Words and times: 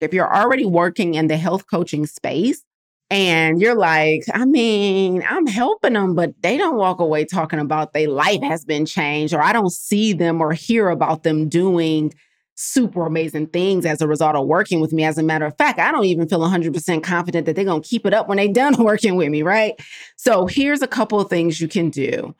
If 0.00 0.12
you're 0.12 0.34
already 0.34 0.64
working 0.64 1.14
in 1.14 1.28
the 1.28 1.36
health 1.36 1.64
coaching 1.70 2.06
space, 2.06 2.62
and 3.10 3.60
you're 3.60 3.76
like, 3.76 4.24
I 4.32 4.44
mean, 4.44 5.22
I'm 5.28 5.46
helping 5.46 5.92
them, 5.92 6.14
but 6.14 6.32
they 6.42 6.56
don't 6.56 6.76
walk 6.76 7.00
away 7.00 7.24
talking 7.24 7.58
about 7.58 7.92
their 7.92 8.08
life 8.08 8.42
has 8.42 8.64
been 8.64 8.86
changed, 8.86 9.34
or 9.34 9.42
I 9.42 9.52
don't 9.52 9.72
see 9.72 10.12
them 10.12 10.40
or 10.40 10.52
hear 10.52 10.88
about 10.88 11.22
them 11.22 11.48
doing 11.48 12.12
super 12.56 13.04
amazing 13.04 13.48
things 13.48 13.84
as 13.84 14.00
a 14.00 14.08
result 14.08 14.36
of 14.36 14.46
working 14.46 14.80
with 14.80 14.92
me. 14.92 15.04
As 15.04 15.18
a 15.18 15.22
matter 15.22 15.44
of 15.44 15.56
fact, 15.56 15.78
I 15.78 15.90
don't 15.92 16.04
even 16.04 16.28
feel 16.28 16.40
100% 16.40 17.02
confident 17.02 17.46
that 17.46 17.56
they're 17.56 17.64
going 17.64 17.82
to 17.82 17.88
keep 17.88 18.06
it 18.06 18.14
up 18.14 18.28
when 18.28 18.38
they're 18.38 18.48
done 18.48 18.74
working 18.82 19.16
with 19.16 19.28
me, 19.28 19.42
right? 19.42 19.74
So, 20.16 20.46
here's 20.46 20.82
a 20.82 20.88
couple 20.88 21.20
of 21.20 21.28
things 21.28 21.60
you 21.60 21.68
can 21.68 21.90
do 21.90 22.34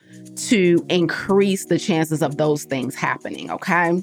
to 0.49 0.85
increase 0.89 1.67
the 1.67 1.79
chances 1.79 2.23
of 2.23 2.37
those 2.37 2.65
things 2.65 2.95
happening, 2.95 3.51
okay? 3.51 4.03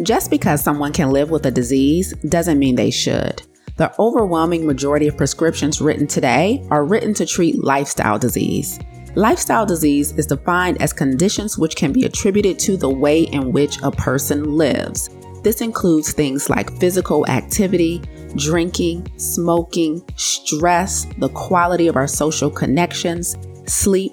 Just 0.00 0.30
because 0.30 0.64
someone 0.64 0.92
can 0.92 1.10
live 1.10 1.30
with 1.30 1.44
a 1.44 1.50
disease 1.50 2.14
doesn't 2.28 2.58
mean 2.58 2.76
they 2.76 2.90
should. 2.90 3.42
The 3.76 3.94
overwhelming 3.98 4.66
majority 4.66 5.06
of 5.06 5.18
prescriptions 5.18 5.82
written 5.82 6.06
today 6.06 6.66
are 6.70 6.84
written 6.84 7.12
to 7.14 7.26
treat 7.26 7.62
lifestyle 7.62 8.18
disease. 8.18 8.78
Lifestyle 9.16 9.66
disease 9.66 10.12
is 10.12 10.26
defined 10.26 10.80
as 10.80 10.94
conditions 10.94 11.58
which 11.58 11.76
can 11.76 11.92
be 11.92 12.04
attributed 12.04 12.58
to 12.60 12.78
the 12.78 12.88
way 12.88 13.24
in 13.24 13.52
which 13.52 13.82
a 13.82 13.90
person 13.90 14.56
lives. 14.56 15.10
This 15.42 15.60
includes 15.60 16.12
things 16.12 16.48
like 16.48 16.78
physical 16.78 17.26
activity, 17.26 18.00
drinking, 18.36 19.12
smoking, 19.18 20.02
stress, 20.16 21.04
the 21.18 21.28
quality 21.30 21.88
of 21.88 21.96
our 21.96 22.06
social 22.06 22.50
connections, 22.50 23.36
sleep, 23.66 24.12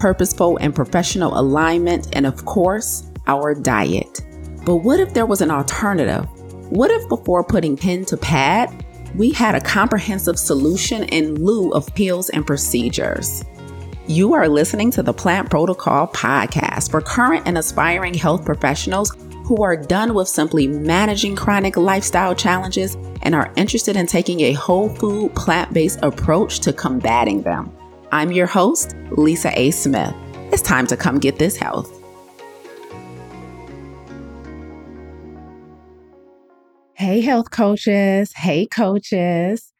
purposeful 0.00 0.56
and 0.56 0.74
professional 0.74 1.38
alignment, 1.38 2.08
and 2.16 2.26
of 2.26 2.44
course, 2.46 3.08
our 3.28 3.54
diet. 3.54 4.22
But 4.70 4.84
what 4.84 5.00
if 5.00 5.14
there 5.14 5.26
was 5.26 5.40
an 5.40 5.50
alternative? 5.50 6.28
What 6.70 6.92
if 6.92 7.08
before 7.08 7.42
putting 7.42 7.76
pen 7.76 8.04
to 8.04 8.16
pad, 8.16 8.84
we 9.16 9.32
had 9.32 9.56
a 9.56 9.60
comprehensive 9.60 10.38
solution 10.38 11.02
in 11.08 11.44
lieu 11.44 11.72
of 11.72 11.92
pills 11.96 12.30
and 12.30 12.46
procedures? 12.46 13.44
You 14.06 14.32
are 14.32 14.48
listening 14.48 14.92
to 14.92 15.02
the 15.02 15.12
Plant 15.12 15.50
Protocol 15.50 16.06
podcast 16.06 16.92
for 16.92 17.00
current 17.00 17.48
and 17.48 17.58
aspiring 17.58 18.14
health 18.14 18.44
professionals 18.44 19.10
who 19.44 19.60
are 19.60 19.76
done 19.76 20.14
with 20.14 20.28
simply 20.28 20.68
managing 20.68 21.34
chronic 21.34 21.76
lifestyle 21.76 22.36
challenges 22.36 22.96
and 23.22 23.34
are 23.34 23.52
interested 23.56 23.96
in 23.96 24.06
taking 24.06 24.38
a 24.42 24.52
whole 24.52 24.88
food, 24.88 25.34
plant 25.34 25.72
based 25.72 25.98
approach 26.04 26.60
to 26.60 26.72
combating 26.72 27.42
them. 27.42 27.76
I'm 28.12 28.30
your 28.30 28.46
host, 28.46 28.94
Lisa 29.10 29.50
A. 29.58 29.72
Smith. 29.72 30.14
It's 30.52 30.62
time 30.62 30.86
to 30.86 30.96
come 30.96 31.18
get 31.18 31.40
this 31.40 31.56
health. 31.56 31.99
Hey, 37.00 37.22
health 37.22 37.50
coaches. 37.50 38.30
Hey, 38.36 38.66
coaches. 38.66 39.72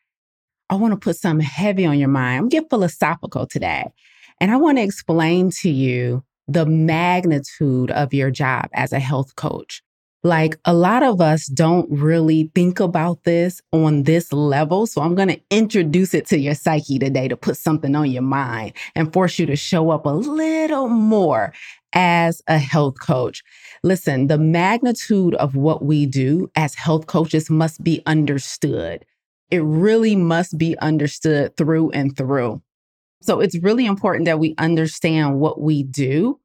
I 0.70 0.76
want 0.76 0.92
to 0.92 0.96
put 0.98 1.16
something 1.16 1.44
heavy 1.46 1.84
on 1.84 1.98
your 1.98 2.08
mind. 2.08 2.38
I'm 2.38 2.48
get 2.48 2.70
philosophical 2.70 3.46
today. 3.46 3.92
And 4.40 4.50
I 4.50 4.56
want 4.56 4.78
to 4.78 4.82
explain 4.82 5.50
to 5.60 5.68
you 5.68 6.24
the 6.48 6.64
magnitude 6.64 7.90
of 7.90 8.14
your 8.14 8.30
job 8.30 8.70
as 8.72 8.94
a 8.94 8.98
health 8.98 9.36
coach. 9.36 9.82
Like 10.22 10.58
a 10.66 10.74
lot 10.74 11.02
of 11.02 11.22
us 11.22 11.46
don't 11.46 11.90
really 11.90 12.50
think 12.54 12.78
about 12.78 13.24
this 13.24 13.62
on 13.72 14.02
this 14.02 14.34
level. 14.34 14.86
So 14.86 15.00
I'm 15.00 15.14
going 15.14 15.28
to 15.28 15.40
introduce 15.50 16.12
it 16.12 16.26
to 16.26 16.38
your 16.38 16.54
psyche 16.54 16.98
today 16.98 17.26
to 17.26 17.36
put 17.36 17.56
something 17.56 17.94
on 17.96 18.10
your 18.10 18.22
mind 18.22 18.74
and 18.94 19.12
force 19.12 19.38
you 19.38 19.46
to 19.46 19.56
show 19.56 19.88
up 19.88 20.04
a 20.04 20.10
little 20.10 20.88
more 20.88 21.54
as 21.94 22.42
a 22.48 22.58
health 22.58 23.00
coach. 23.00 23.42
Listen, 23.82 24.26
the 24.26 24.36
magnitude 24.36 25.34
of 25.36 25.56
what 25.56 25.84
we 25.84 26.04
do 26.04 26.50
as 26.54 26.74
health 26.74 27.06
coaches 27.06 27.48
must 27.48 27.82
be 27.82 28.02
understood. 28.04 29.06
It 29.50 29.62
really 29.62 30.16
must 30.16 30.58
be 30.58 30.78
understood 30.80 31.56
through 31.56 31.90
and 31.92 32.14
through. 32.14 32.60
So 33.22 33.40
it's 33.40 33.58
really 33.58 33.86
important 33.86 34.26
that 34.26 34.38
we 34.38 34.54
understand 34.58 35.40
what 35.40 35.60
we 35.60 35.82
do 35.82 36.38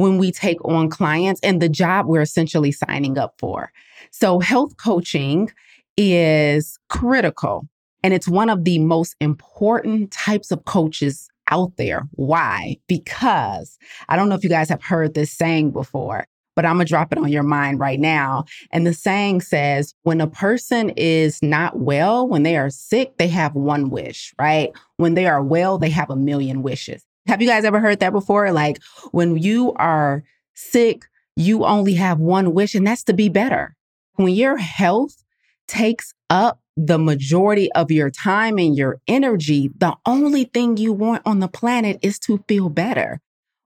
when 0.00 0.16
we 0.16 0.32
take 0.32 0.64
on 0.64 0.88
clients 0.88 1.42
and 1.42 1.60
the 1.60 1.68
job 1.68 2.06
we're 2.06 2.22
essentially 2.22 2.72
signing 2.72 3.18
up 3.18 3.34
for. 3.38 3.70
So 4.10 4.40
health 4.40 4.78
coaching 4.78 5.52
is 5.98 6.78
critical 6.88 7.68
and 8.02 8.14
it's 8.14 8.26
one 8.26 8.48
of 8.48 8.64
the 8.64 8.78
most 8.78 9.14
important 9.20 10.10
types 10.10 10.50
of 10.50 10.64
coaches 10.64 11.28
out 11.50 11.76
there. 11.76 12.08
Why? 12.12 12.78
Because 12.88 13.76
I 14.08 14.16
don't 14.16 14.30
know 14.30 14.36
if 14.36 14.42
you 14.42 14.48
guys 14.48 14.70
have 14.70 14.82
heard 14.82 15.12
this 15.12 15.32
saying 15.32 15.72
before, 15.72 16.26
but 16.56 16.64
I'm 16.64 16.76
going 16.76 16.86
to 16.86 16.90
drop 16.90 17.12
it 17.12 17.18
on 17.18 17.28
your 17.28 17.42
mind 17.42 17.78
right 17.78 18.00
now. 18.00 18.46
And 18.72 18.86
the 18.86 18.94
saying 18.94 19.42
says 19.42 19.94
when 20.04 20.22
a 20.22 20.26
person 20.26 20.94
is 20.96 21.42
not 21.42 21.78
well, 21.78 22.26
when 22.26 22.42
they 22.42 22.56
are 22.56 22.70
sick, 22.70 23.18
they 23.18 23.28
have 23.28 23.54
one 23.54 23.90
wish, 23.90 24.32
right? 24.40 24.70
When 24.96 25.12
they 25.12 25.26
are 25.26 25.42
well, 25.42 25.76
they 25.76 25.90
have 25.90 26.08
a 26.08 26.16
million 26.16 26.62
wishes. 26.62 27.04
Have 27.26 27.42
you 27.42 27.48
guys 27.48 27.64
ever 27.64 27.80
heard 27.80 28.00
that 28.00 28.12
before? 28.12 28.50
Like 28.52 28.82
when 29.12 29.36
you 29.36 29.72
are 29.74 30.24
sick, 30.54 31.04
you 31.36 31.64
only 31.64 31.94
have 31.94 32.18
one 32.18 32.52
wish, 32.52 32.74
and 32.74 32.86
that's 32.86 33.04
to 33.04 33.14
be 33.14 33.28
better. 33.28 33.76
When 34.16 34.34
your 34.34 34.56
health 34.56 35.24
takes 35.68 36.12
up 36.28 36.60
the 36.76 36.98
majority 36.98 37.70
of 37.72 37.90
your 37.90 38.10
time 38.10 38.58
and 38.58 38.76
your 38.76 39.00
energy, 39.06 39.70
the 39.76 39.96
only 40.06 40.44
thing 40.44 40.76
you 40.76 40.92
want 40.92 41.22
on 41.24 41.40
the 41.40 41.48
planet 41.48 41.98
is 42.02 42.18
to 42.20 42.44
feel 42.48 42.68
better. 42.68 43.20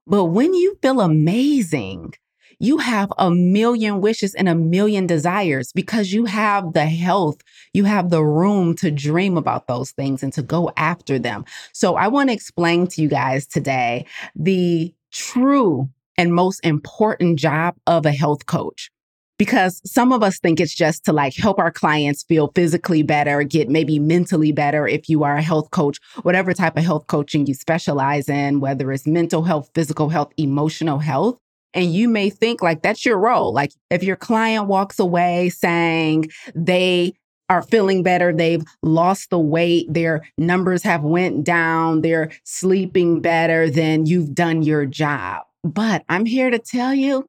But 0.07 0.25
when 0.25 0.53
you 0.53 0.77
feel 0.81 1.01
amazing, 1.01 2.13
you 2.59 2.77
have 2.77 3.11
a 3.17 3.31
million 3.31 4.01
wishes 4.01 4.33
and 4.35 4.49
a 4.49 4.55
million 4.55 5.07
desires 5.07 5.71
because 5.73 6.13
you 6.13 6.25
have 6.25 6.73
the 6.73 6.85
health, 6.85 7.41
you 7.73 7.83
have 7.85 8.09
the 8.09 8.23
room 8.23 8.75
to 8.77 8.91
dream 8.91 9.37
about 9.37 9.67
those 9.67 9.91
things 9.91 10.23
and 10.23 10.33
to 10.33 10.41
go 10.41 10.71
after 10.77 11.19
them. 11.19 11.45
So 11.73 11.95
I 11.95 12.07
want 12.07 12.29
to 12.29 12.33
explain 12.33 12.87
to 12.87 13.01
you 13.01 13.07
guys 13.07 13.45
today 13.45 14.05
the 14.35 14.93
true 15.11 15.89
and 16.17 16.33
most 16.33 16.59
important 16.65 17.39
job 17.39 17.75
of 17.87 18.05
a 18.05 18.11
health 18.11 18.45
coach 18.45 18.89
because 19.37 19.81
some 19.85 20.11
of 20.11 20.23
us 20.23 20.39
think 20.39 20.59
it's 20.59 20.73
just 20.73 21.03
to 21.05 21.13
like 21.13 21.35
help 21.35 21.59
our 21.59 21.71
clients 21.71 22.23
feel 22.23 22.51
physically 22.55 23.03
better, 23.03 23.43
get 23.43 23.69
maybe 23.69 23.99
mentally 23.99 24.51
better 24.51 24.87
if 24.87 25.09
you 25.09 25.23
are 25.23 25.35
a 25.35 25.41
health 25.41 25.71
coach, 25.71 25.99
whatever 26.23 26.53
type 26.53 26.77
of 26.77 26.83
health 26.83 27.07
coaching 27.07 27.45
you 27.45 27.53
specialize 27.53 28.29
in, 28.29 28.59
whether 28.59 28.91
it's 28.91 29.05
mental 29.05 29.43
health, 29.43 29.69
physical 29.75 30.09
health, 30.09 30.31
emotional 30.37 30.99
health. 30.99 31.37
And 31.75 31.93
you 31.93 32.07
may 32.07 32.29
think 32.29 32.63
like 32.63 32.81
that's 32.81 33.05
your 33.05 33.19
role. 33.19 33.53
Like 33.53 33.71
if 33.91 34.01
your 34.01 34.15
client 34.15 34.67
walks 34.67 34.97
away 34.97 35.49
saying 35.49 36.29
they 36.55 37.13
are 37.49 37.61
feeling 37.61 38.01
better, 38.01 38.33
they've 38.33 38.63
lost 38.81 39.29
the 39.29 39.37
weight, 39.37 39.85
their 39.93 40.25
numbers 40.37 40.81
have 40.83 41.03
went 41.03 41.43
down, 41.43 42.01
they're 42.01 42.31
sleeping 42.43 43.21
better, 43.21 43.69
then 43.69 44.05
you've 44.05 44.33
done 44.33 44.63
your 44.63 44.85
job. 44.85 45.43
But 45.63 46.03
I'm 46.09 46.25
here 46.25 46.49
to 46.49 46.57
tell 46.57 46.93
you, 46.93 47.27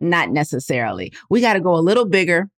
not 0.00 0.30
necessarily. 0.30 1.12
We 1.30 1.40
got 1.40 1.52
to 1.52 1.60
go 1.60 1.76
a 1.76 1.78
little 1.78 2.06
bigger. 2.06 2.48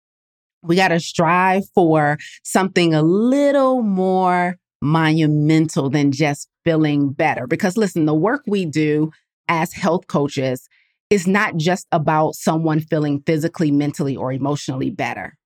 We 0.62 0.76
got 0.76 0.88
to 0.88 1.00
strive 1.00 1.64
for 1.74 2.18
something 2.44 2.94
a 2.94 3.02
little 3.02 3.82
more 3.82 4.56
monumental 4.80 5.90
than 5.90 6.12
just 6.12 6.48
feeling 6.64 7.10
better. 7.10 7.46
Because 7.46 7.76
listen, 7.76 8.06
the 8.06 8.14
work 8.14 8.42
we 8.46 8.64
do 8.64 9.10
as 9.48 9.72
health 9.72 10.06
coaches 10.06 10.68
is 11.10 11.26
not 11.26 11.56
just 11.56 11.86
about 11.92 12.34
someone 12.34 12.80
feeling 12.80 13.22
physically, 13.26 13.70
mentally, 13.70 14.16
or 14.16 14.32
emotionally 14.32 14.90
better. 14.90 15.36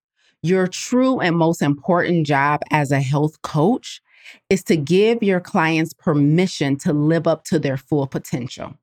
Your 0.43 0.67
true 0.67 1.21
and 1.21 1.37
most 1.37 1.61
important 1.61 2.27
job 2.27 2.63
as 2.71 2.91
a 2.91 3.01
health 3.01 3.41
coach 3.43 4.01
is 4.49 4.63
to 4.65 4.77
give 4.77 5.23
your 5.23 5.41
clients 5.41 5.93
permission 5.93 6.77
to 6.79 6.93
live 6.93 7.27
up 7.27 7.45
to 7.45 7.59
their 7.59 7.77
full 7.77 8.07
potential. 8.07 8.75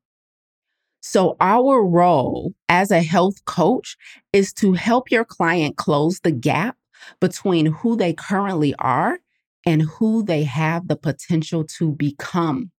So, 1.01 1.38
our 1.39 1.83
role 1.83 2.53
as 2.69 2.91
a 2.91 3.01
health 3.01 3.45
coach 3.45 3.95
is 4.33 4.51
to 4.53 4.73
help 4.73 5.09
your 5.09 5.23
client 5.23 5.77
close 5.77 6.19
the 6.19 6.31
gap 6.31 6.75
between 7.21 7.68
who 7.68 7.95
they 7.95 8.13
currently 8.13 8.75
are 8.80 9.19
and 9.65 9.83
who 9.83 10.23
they 10.23 10.44
have 10.44 10.88
the 10.88 10.95
potential 10.95 11.63
to 11.77 11.91
become. 11.91 12.71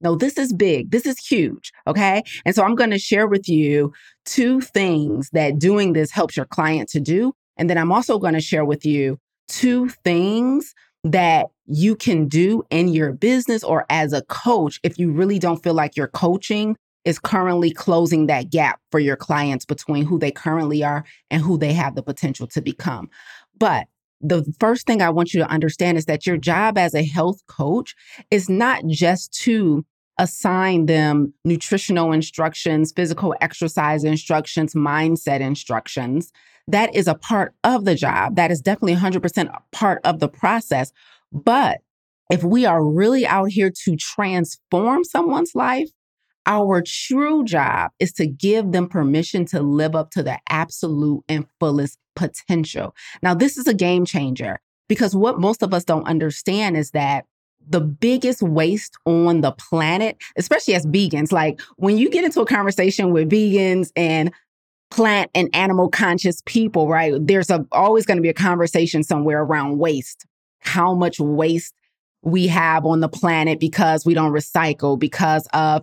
No, 0.00 0.14
this 0.14 0.38
is 0.38 0.52
big. 0.52 0.90
This 0.90 1.06
is 1.06 1.18
huge. 1.18 1.72
Okay. 1.86 2.22
And 2.44 2.54
so 2.54 2.62
I'm 2.62 2.74
going 2.74 2.90
to 2.90 2.98
share 2.98 3.26
with 3.26 3.48
you 3.48 3.92
two 4.24 4.60
things 4.60 5.30
that 5.30 5.58
doing 5.58 5.92
this 5.92 6.10
helps 6.10 6.36
your 6.36 6.46
client 6.46 6.88
to 6.90 7.00
do. 7.00 7.32
And 7.56 7.68
then 7.68 7.78
I'm 7.78 7.90
also 7.90 8.18
going 8.18 8.34
to 8.34 8.40
share 8.40 8.64
with 8.64 8.86
you 8.86 9.18
two 9.48 9.88
things 10.04 10.74
that 11.04 11.46
you 11.66 11.96
can 11.96 12.28
do 12.28 12.62
in 12.70 12.88
your 12.88 13.12
business 13.12 13.64
or 13.64 13.86
as 13.90 14.12
a 14.12 14.22
coach 14.22 14.80
if 14.82 14.98
you 14.98 15.10
really 15.10 15.38
don't 15.38 15.62
feel 15.62 15.74
like 15.74 15.96
your 15.96 16.08
coaching 16.08 16.76
is 17.04 17.18
currently 17.18 17.70
closing 17.70 18.26
that 18.26 18.50
gap 18.50 18.80
for 18.90 19.00
your 19.00 19.16
clients 19.16 19.64
between 19.64 20.04
who 20.04 20.18
they 20.18 20.30
currently 20.30 20.84
are 20.84 21.04
and 21.30 21.42
who 21.42 21.56
they 21.56 21.72
have 21.72 21.94
the 21.94 22.02
potential 22.02 22.46
to 22.46 22.60
become. 22.60 23.08
But 23.58 23.86
the 24.20 24.44
first 24.58 24.86
thing 24.86 25.00
I 25.00 25.10
want 25.10 25.32
you 25.32 25.40
to 25.40 25.48
understand 25.48 25.98
is 25.98 26.06
that 26.06 26.26
your 26.26 26.36
job 26.36 26.76
as 26.76 26.94
a 26.94 27.04
health 27.04 27.40
coach 27.46 27.94
is 28.30 28.48
not 28.48 28.86
just 28.86 29.32
to 29.42 29.84
assign 30.18 30.86
them 30.86 31.32
nutritional 31.44 32.12
instructions, 32.12 32.92
physical 32.92 33.34
exercise 33.40 34.02
instructions, 34.02 34.74
mindset 34.74 35.40
instructions. 35.40 36.32
That 36.66 36.94
is 36.94 37.06
a 37.06 37.14
part 37.14 37.54
of 37.62 37.84
the 37.84 37.94
job. 37.94 38.36
That 38.36 38.50
is 38.50 38.60
definitely 38.60 38.96
100% 38.96 39.50
part 39.70 40.00
of 40.04 40.18
the 40.18 40.28
process. 40.28 40.92
But 41.32 41.80
if 42.30 42.42
we 42.42 42.66
are 42.66 42.84
really 42.84 43.26
out 43.26 43.50
here 43.50 43.70
to 43.84 43.96
transform 43.96 45.04
someone's 45.04 45.54
life, 45.54 45.88
our 46.48 46.82
true 46.82 47.44
job 47.44 47.90
is 48.00 48.12
to 48.14 48.26
give 48.26 48.72
them 48.72 48.88
permission 48.88 49.44
to 49.44 49.60
live 49.60 49.94
up 49.94 50.10
to 50.12 50.22
their 50.22 50.40
absolute 50.48 51.22
and 51.28 51.46
fullest 51.60 51.98
potential. 52.16 52.96
Now, 53.22 53.34
this 53.34 53.58
is 53.58 53.66
a 53.68 53.74
game 53.74 54.06
changer 54.06 54.58
because 54.88 55.14
what 55.14 55.38
most 55.38 55.62
of 55.62 55.74
us 55.74 55.84
don't 55.84 56.08
understand 56.08 56.76
is 56.76 56.92
that 56.92 57.26
the 57.68 57.82
biggest 57.82 58.42
waste 58.42 58.96
on 59.04 59.42
the 59.42 59.52
planet, 59.52 60.16
especially 60.36 60.74
as 60.74 60.86
vegans, 60.86 61.32
like 61.32 61.60
when 61.76 61.98
you 61.98 62.08
get 62.08 62.24
into 62.24 62.40
a 62.40 62.46
conversation 62.46 63.12
with 63.12 63.28
vegans 63.30 63.92
and 63.94 64.32
plant 64.90 65.30
and 65.34 65.50
animal 65.52 65.90
conscious 65.90 66.42
people, 66.46 66.88
right? 66.88 67.14
There's 67.20 67.50
a, 67.50 67.66
always 67.72 68.06
going 68.06 68.16
to 68.16 68.22
be 68.22 68.30
a 68.30 68.34
conversation 68.34 69.02
somewhere 69.02 69.42
around 69.42 69.78
waste. 69.78 70.24
How 70.60 70.94
much 70.94 71.20
waste 71.20 71.74
we 72.22 72.46
have 72.46 72.86
on 72.86 73.00
the 73.00 73.08
planet 73.08 73.60
because 73.60 74.06
we 74.06 74.14
don't 74.14 74.32
recycle, 74.32 74.98
because 74.98 75.46
of 75.52 75.82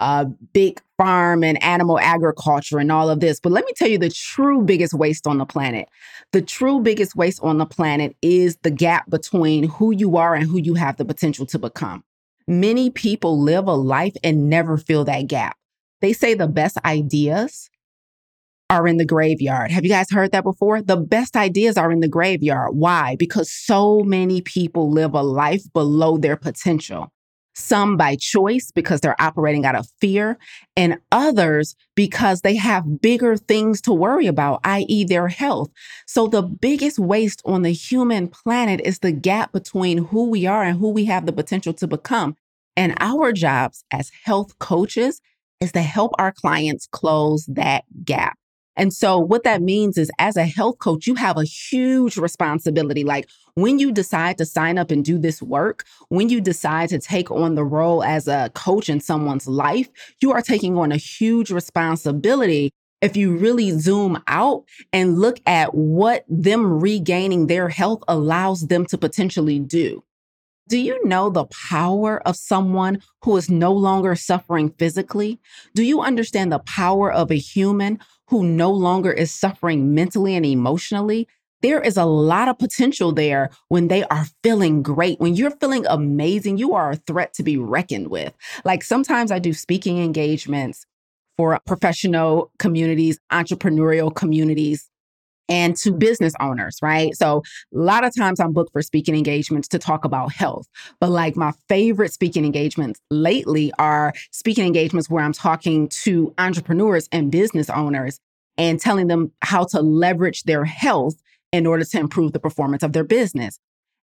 uh, 0.00 0.26
big 0.52 0.80
farm 0.98 1.42
and 1.42 1.62
animal 1.62 1.98
agriculture 1.98 2.78
and 2.78 2.92
all 2.92 3.10
of 3.10 3.20
this. 3.20 3.40
But 3.40 3.52
let 3.52 3.64
me 3.64 3.72
tell 3.76 3.88
you 3.88 3.98
the 3.98 4.10
true 4.10 4.62
biggest 4.62 4.94
waste 4.94 5.26
on 5.26 5.38
the 5.38 5.46
planet. 5.46 5.88
The 6.32 6.42
true 6.42 6.80
biggest 6.80 7.16
waste 7.16 7.40
on 7.42 7.58
the 7.58 7.66
planet 7.66 8.16
is 8.22 8.56
the 8.62 8.70
gap 8.70 9.08
between 9.10 9.64
who 9.64 9.92
you 9.92 10.16
are 10.16 10.34
and 10.34 10.48
who 10.48 10.58
you 10.58 10.74
have 10.74 10.96
the 10.96 11.04
potential 11.04 11.46
to 11.46 11.58
become. 11.58 12.04
Many 12.46 12.90
people 12.90 13.40
live 13.40 13.66
a 13.66 13.74
life 13.74 14.14
and 14.22 14.50
never 14.50 14.76
feel 14.76 15.04
that 15.04 15.26
gap. 15.28 15.56
They 16.00 16.12
say 16.12 16.34
the 16.34 16.48
best 16.48 16.76
ideas 16.84 17.70
are 18.68 18.86
in 18.86 18.96
the 18.96 19.04
graveyard. 19.04 19.70
Have 19.70 19.84
you 19.84 19.90
guys 19.90 20.10
heard 20.10 20.32
that 20.32 20.44
before? 20.44 20.82
The 20.82 20.96
best 20.96 21.36
ideas 21.36 21.76
are 21.76 21.90
in 21.90 22.00
the 22.00 22.08
graveyard. 22.08 22.74
Why? 22.74 23.16
Because 23.16 23.50
so 23.50 24.02
many 24.02 24.40
people 24.40 24.90
live 24.90 25.14
a 25.14 25.22
life 25.22 25.62
below 25.72 26.18
their 26.18 26.36
potential 26.36 27.10
some 27.54 27.96
by 27.96 28.16
choice 28.16 28.70
because 28.70 29.00
they're 29.00 29.20
operating 29.20 29.64
out 29.64 29.74
of 29.74 29.88
fear, 30.00 30.38
and 30.76 30.98
others 31.12 31.76
because 31.94 32.40
they 32.40 32.56
have 32.56 33.00
bigger 33.00 33.36
things 33.36 33.80
to 33.82 33.92
worry 33.92 34.26
about, 34.26 34.60
i.e., 34.64 35.04
their 35.04 35.28
health. 35.28 35.70
So, 36.06 36.26
the 36.26 36.42
biggest 36.42 36.98
waste 36.98 37.42
on 37.44 37.62
the 37.62 37.72
human 37.72 38.28
planet 38.28 38.80
is 38.84 38.98
the 38.98 39.12
gap 39.12 39.52
between 39.52 39.98
who 39.98 40.28
we 40.28 40.46
are 40.46 40.62
and 40.62 40.78
who 40.78 40.90
we 40.90 41.04
have 41.06 41.26
the 41.26 41.32
potential 41.32 41.72
to 41.74 41.86
become. 41.86 42.36
And 42.76 42.94
our 43.00 43.32
jobs 43.32 43.84
as 43.90 44.10
health 44.24 44.58
coaches 44.58 45.20
is 45.60 45.72
to 45.72 45.82
help 45.82 46.12
our 46.18 46.32
clients 46.32 46.86
close 46.86 47.46
that 47.46 47.84
gap. 48.04 48.36
And 48.76 48.92
so, 48.92 49.18
what 49.18 49.44
that 49.44 49.62
means 49.62 49.96
is, 49.96 50.10
as 50.18 50.36
a 50.36 50.44
health 50.44 50.78
coach, 50.78 51.06
you 51.06 51.14
have 51.14 51.36
a 51.36 51.44
huge 51.44 52.16
responsibility. 52.16 53.04
Like 53.04 53.28
when 53.54 53.78
you 53.78 53.92
decide 53.92 54.38
to 54.38 54.44
sign 54.44 54.78
up 54.78 54.90
and 54.90 55.04
do 55.04 55.18
this 55.18 55.40
work, 55.40 55.84
when 56.08 56.28
you 56.28 56.40
decide 56.40 56.88
to 56.88 56.98
take 56.98 57.30
on 57.30 57.54
the 57.54 57.64
role 57.64 58.02
as 58.02 58.26
a 58.26 58.50
coach 58.54 58.88
in 58.88 59.00
someone's 59.00 59.46
life, 59.46 59.88
you 60.20 60.32
are 60.32 60.42
taking 60.42 60.76
on 60.76 60.90
a 60.90 60.96
huge 60.96 61.50
responsibility. 61.50 62.70
If 63.00 63.16
you 63.16 63.36
really 63.36 63.70
zoom 63.70 64.22
out 64.26 64.64
and 64.92 65.18
look 65.18 65.38
at 65.46 65.74
what 65.74 66.24
them 66.28 66.80
regaining 66.80 67.46
their 67.46 67.68
health 67.68 68.02
allows 68.08 68.66
them 68.66 68.86
to 68.86 68.98
potentially 68.98 69.58
do. 69.58 70.02
Do 70.66 70.78
you 70.78 71.04
know 71.06 71.28
the 71.28 71.44
power 71.44 72.26
of 72.26 72.36
someone 72.36 73.02
who 73.22 73.36
is 73.36 73.50
no 73.50 73.70
longer 73.72 74.16
suffering 74.16 74.70
physically? 74.78 75.38
Do 75.74 75.82
you 75.82 76.00
understand 76.00 76.50
the 76.50 76.60
power 76.60 77.12
of 77.12 77.30
a 77.30 77.34
human 77.34 77.98
who 78.28 78.42
no 78.44 78.70
longer 78.70 79.12
is 79.12 79.30
suffering 79.30 79.94
mentally 79.94 80.34
and 80.34 80.46
emotionally? 80.46 81.28
There 81.64 81.80
is 81.80 81.96
a 81.96 82.04
lot 82.04 82.48
of 82.48 82.58
potential 82.58 83.10
there 83.10 83.48
when 83.68 83.88
they 83.88 84.04
are 84.04 84.26
feeling 84.42 84.82
great. 84.82 85.18
When 85.18 85.34
you're 85.34 85.50
feeling 85.50 85.86
amazing, 85.88 86.58
you 86.58 86.74
are 86.74 86.90
a 86.90 86.96
threat 86.96 87.32
to 87.34 87.42
be 87.42 87.56
reckoned 87.56 88.08
with. 88.08 88.34
Like 88.66 88.82
sometimes 88.82 89.32
I 89.32 89.38
do 89.38 89.54
speaking 89.54 89.96
engagements 89.96 90.84
for 91.38 91.58
professional 91.66 92.52
communities, 92.58 93.18
entrepreneurial 93.32 94.14
communities 94.14 94.90
and 95.48 95.74
to 95.78 95.92
business 95.92 96.34
owners, 96.38 96.76
right? 96.82 97.16
So 97.16 97.42
a 97.74 97.78
lot 97.78 98.04
of 98.04 98.14
times 98.14 98.40
I'm 98.40 98.52
booked 98.52 98.72
for 98.72 98.82
speaking 98.82 99.16
engagements 99.16 99.66
to 99.68 99.78
talk 99.78 100.04
about 100.04 100.34
health. 100.34 100.66
But 101.00 101.12
like 101.12 101.34
my 101.34 101.52
favorite 101.70 102.12
speaking 102.12 102.44
engagements 102.44 103.00
lately 103.10 103.72
are 103.78 104.12
speaking 104.32 104.66
engagements 104.66 105.08
where 105.08 105.24
I'm 105.24 105.32
talking 105.32 105.88
to 105.88 106.34
entrepreneurs 106.36 107.08
and 107.10 107.32
business 107.32 107.70
owners 107.70 108.20
and 108.58 108.78
telling 108.78 109.06
them 109.06 109.32
how 109.40 109.64
to 109.64 109.80
leverage 109.80 110.42
their 110.42 110.66
health 110.66 111.22
in 111.54 111.66
order 111.66 111.84
to 111.84 111.98
improve 112.00 112.32
the 112.32 112.40
performance 112.40 112.82
of 112.82 112.92
their 112.92 113.04
business. 113.04 113.60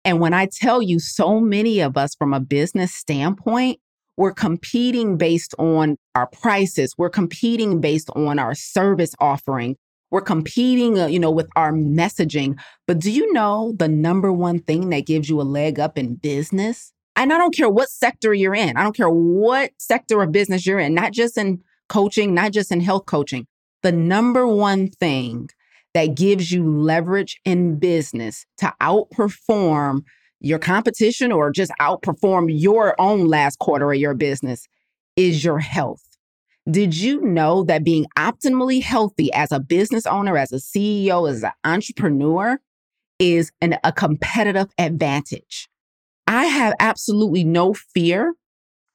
And 0.04 0.20
when 0.20 0.32
I 0.32 0.46
tell 0.46 0.80
you 0.80 1.00
so 1.00 1.40
many 1.40 1.80
of 1.80 1.96
us 1.96 2.14
from 2.14 2.32
a 2.32 2.38
business 2.38 2.94
standpoint, 2.94 3.80
we're 4.16 4.32
competing 4.32 5.16
based 5.16 5.52
on 5.58 5.96
our 6.14 6.28
prices. 6.28 6.94
We're 6.96 7.10
competing 7.10 7.80
based 7.80 8.10
on 8.14 8.38
our 8.38 8.54
service 8.54 9.14
offering. 9.18 9.74
We're 10.12 10.20
competing, 10.20 11.00
uh, 11.00 11.06
you 11.06 11.18
know, 11.18 11.32
with 11.32 11.48
our 11.56 11.72
messaging. 11.72 12.60
But 12.86 13.00
do 13.00 13.10
you 13.10 13.32
know 13.32 13.74
the 13.76 13.88
number 13.88 14.32
one 14.32 14.60
thing 14.60 14.90
that 14.90 15.06
gives 15.06 15.28
you 15.28 15.40
a 15.40 15.42
leg 15.42 15.80
up 15.80 15.98
in 15.98 16.14
business? 16.14 16.92
And 17.16 17.32
I 17.32 17.38
don't 17.38 17.56
care 17.56 17.68
what 17.68 17.88
sector 17.88 18.32
you're 18.32 18.54
in. 18.54 18.76
I 18.76 18.84
don't 18.84 18.96
care 18.96 19.10
what 19.10 19.72
sector 19.78 20.22
of 20.22 20.30
business 20.30 20.64
you're 20.64 20.78
in, 20.78 20.94
not 20.94 21.12
just 21.12 21.36
in 21.36 21.60
coaching, 21.88 22.34
not 22.34 22.52
just 22.52 22.70
in 22.70 22.80
health 22.80 23.06
coaching. 23.06 23.48
The 23.82 23.90
number 23.90 24.46
one 24.46 24.88
thing 24.88 25.48
that 25.94 26.14
gives 26.14 26.50
you 26.50 26.66
leverage 26.66 27.40
in 27.44 27.78
business 27.78 28.46
to 28.58 28.72
outperform 28.80 30.02
your 30.40 30.58
competition 30.58 31.30
or 31.30 31.50
just 31.50 31.72
outperform 31.80 32.46
your 32.48 33.00
own 33.00 33.26
last 33.26 33.58
quarter 33.58 33.92
of 33.92 33.98
your 33.98 34.14
business 34.14 34.66
is 35.16 35.44
your 35.44 35.58
health. 35.58 36.02
Did 36.70 36.96
you 36.96 37.20
know 37.20 37.64
that 37.64 37.84
being 37.84 38.06
optimally 38.16 38.82
healthy 38.82 39.32
as 39.32 39.50
a 39.52 39.60
business 39.60 40.06
owner, 40.06 40.36
as 40.36 40.52
a 40.52 40.56
CEO, 40.56 41.28
as 41.28 41.42
an 41.42 41.52
entrepreneur 41.64 42.60
is 43.18 43.52
an, 43.60 43.78
a 43.84 43.92
competitive 43.92 44.68
advantage? 44.78 45.68
I 46.26 46.44
have 46.44 46.74
absolutely 46.78 47.44
no 47.44 47.74
fear 47.74 48.34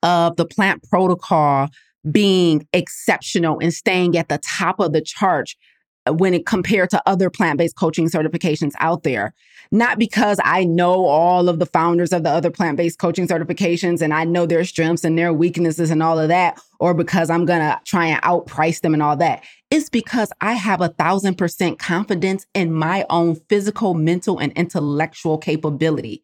of 0.02 0.38
the 0.38 0.46
plant 0.46 0.84
protocol 0.90 1.70
being 2.10 2.66
exceptional 2.72 3.60
and 3.60 3.74
staying 3.74 4.18
at 4.18 4.30
the 4.30 4.38
top 4.38 4.80
of 4.80 4.94
the 4.94 5.02
chart 5.02 5.54
when 6.12 6.34
it 6.34 6.46
compared 6.46 6.90
to 6.92 7.02
other 7.06 7.30
plant-based 7.30 7.76
coaching 7.76 8.10
certifications 8.10 8.74
out 8.80 9.04
there. 9.04 9.34
Not 9.72 10.00
because 10.00 10.40
i 10.44 10.64
know 10.64 11.06
all 11.06 11.50
of 11.50 11.60
the 11.60 11.66
founders 11.66 12.14
of 12.14 12.24
the 12.24 12.30
other 12.30 12.50
plant-based 12.50 13.00
coaching 13.00 13.28
certifications 13.28 14.02
and 14.02 14.14
i 14.14 14.24
know 14.24 14.46
their 14.46 14.64
strengths 14.64 15.04
and 15.04 15.18
their 15.18 15.34
weaknesses 15.34 15.92
and 15.92 16.02
all 16.02 16.20
of 16.20 16.30
that 16.30 16.60
or 16.80 16.94
because 16.94 17.30
i'm 17.30 17.46
gonna 17.46 17.80
try 17.86 18.06
and 18.06 18.22
outprice 18.24 18.82
them 18.82 18.94
and 18.94 19.04
all 19.04 19.18
that. 19.18 19.44
It's 19.70 19.90
because 19.90 20.32
i 20.42 20.54
have 20.54 20.82
a 20.82 20.90
thousand 20.90 21.38
percent 21.38 21.80
confidence 21.80 22.46
in 22.54 22.74
my 22.74 23.06
own 23.10 23.36
physical 23.50 23.94
mental 23.94 24.40
and 24.40 24.52
intellectual 24.54 25.38
capability. 25.38 26.24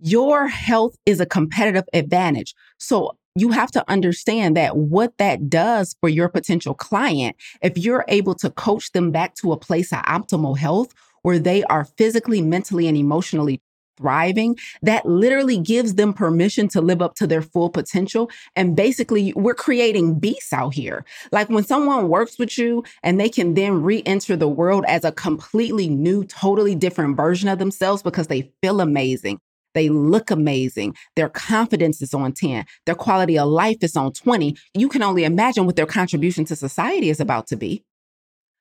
Your 0.00 0.48
health 0.48 0.96
is 1.06 1.20
a 1.20 1.26
competitive 1.26 1.84
advantage. 1.92 2.56
So 2.78 3.16
you 3.34 3.50
have 3.50 3.70
to 3.72 3.84
understand 3.90 4.56
that 4.56 4.76
what 4.76 5.16
that 5.18 5.48
does 5.48 5.96
for 6.00 6.08
your 6.08 6.28
potential 6.28 6.74
client, 6.74 7.36
if 7.62 7.78
you're 7.78 8.04
able 8.08 8.34
to 8.36 8.50
coach 8.50 8.92
them 8.92 9.10
back 9.10 9.34
to 9.36 9.52
a 9.52 9.56
place 9.56 9.92
of 9.92 10.00
optimal 10.00 10.58
health 10.58 10.92
where 11.22 11.38
they 11.38 11.62
are 11.64 11.84
physically, 11.84 12.42
mentally, 12.42 12.86
and 12.88 12.96
emotionally 12.96 13.60
thriving, 13.96 14.56
that 14.82 15.06
literally 15.06 15.58
gives 15.58 15.94
them 15.94 16.12
permission 16.12 16.66
to 16.66 16.80
live 16.80 17.00
up 17.00 17.14
to 17.14 17.26
their 17.26 17.42
full 17.42 17.70
potential. 17.70 18.30
And 18.56 18.74
basically, 18.74 19.32
we're 19.34 19.54
creating 19.54 20.18
beasts 20.18 20.52
out 20.52 20.74
here. 20.74 21.04
Like 21.30 21.48
when 21.48 21.64
someone 21.64 22.08
works 22.08 22.38
with 22.38 22.58
you 22.58 22.84
and 23.02 23.20
they 23.20 23.28
can 23.28 23.54
then 23.54 23.82
re 23.82 24.02
enter 24.04 24.36
the 24.36 24.48
world 24.48 24.84
as 24.88 25.04
a 25.04 25.12
completely 25.12 25.88
new, 25.88 26.24
totally 26.24 26.74
different 26.74 27.16
version 27.16 27.48
of 27.48 27.58
themselves 27.58 28.02
because 28.02 28.26
they 28.26 28.50
feel 28.60 28.80
amazing. 28.80 29.40
They 29.74 29.88
look 29.88 30.30
amazing. 30.30 30.94
Their 31.16 31.28
confidence 31.28 32.02
is 32.02 32.14
on 32.14 32.32
10. 32.32 32.64
Their 32.86 32.94
quality 32.94 33.38
of 33.38 33.48
life 33.48 33.78
is 33.82 33.96
on 33.96 34.12
20. 34.12 34.56
You 34.74 34.88
can 34.88 35.02
only 35.02 35.24
imagine 35.24 35.66
what 35.66 35.76
their 35.76 35.86
contribution 35.86 36.44
to 36.46 36.56
society 36.56 37.10
is 37.10 37.20
about 37.20 37.46
to 37.48 37.56
be. 37.56 37.84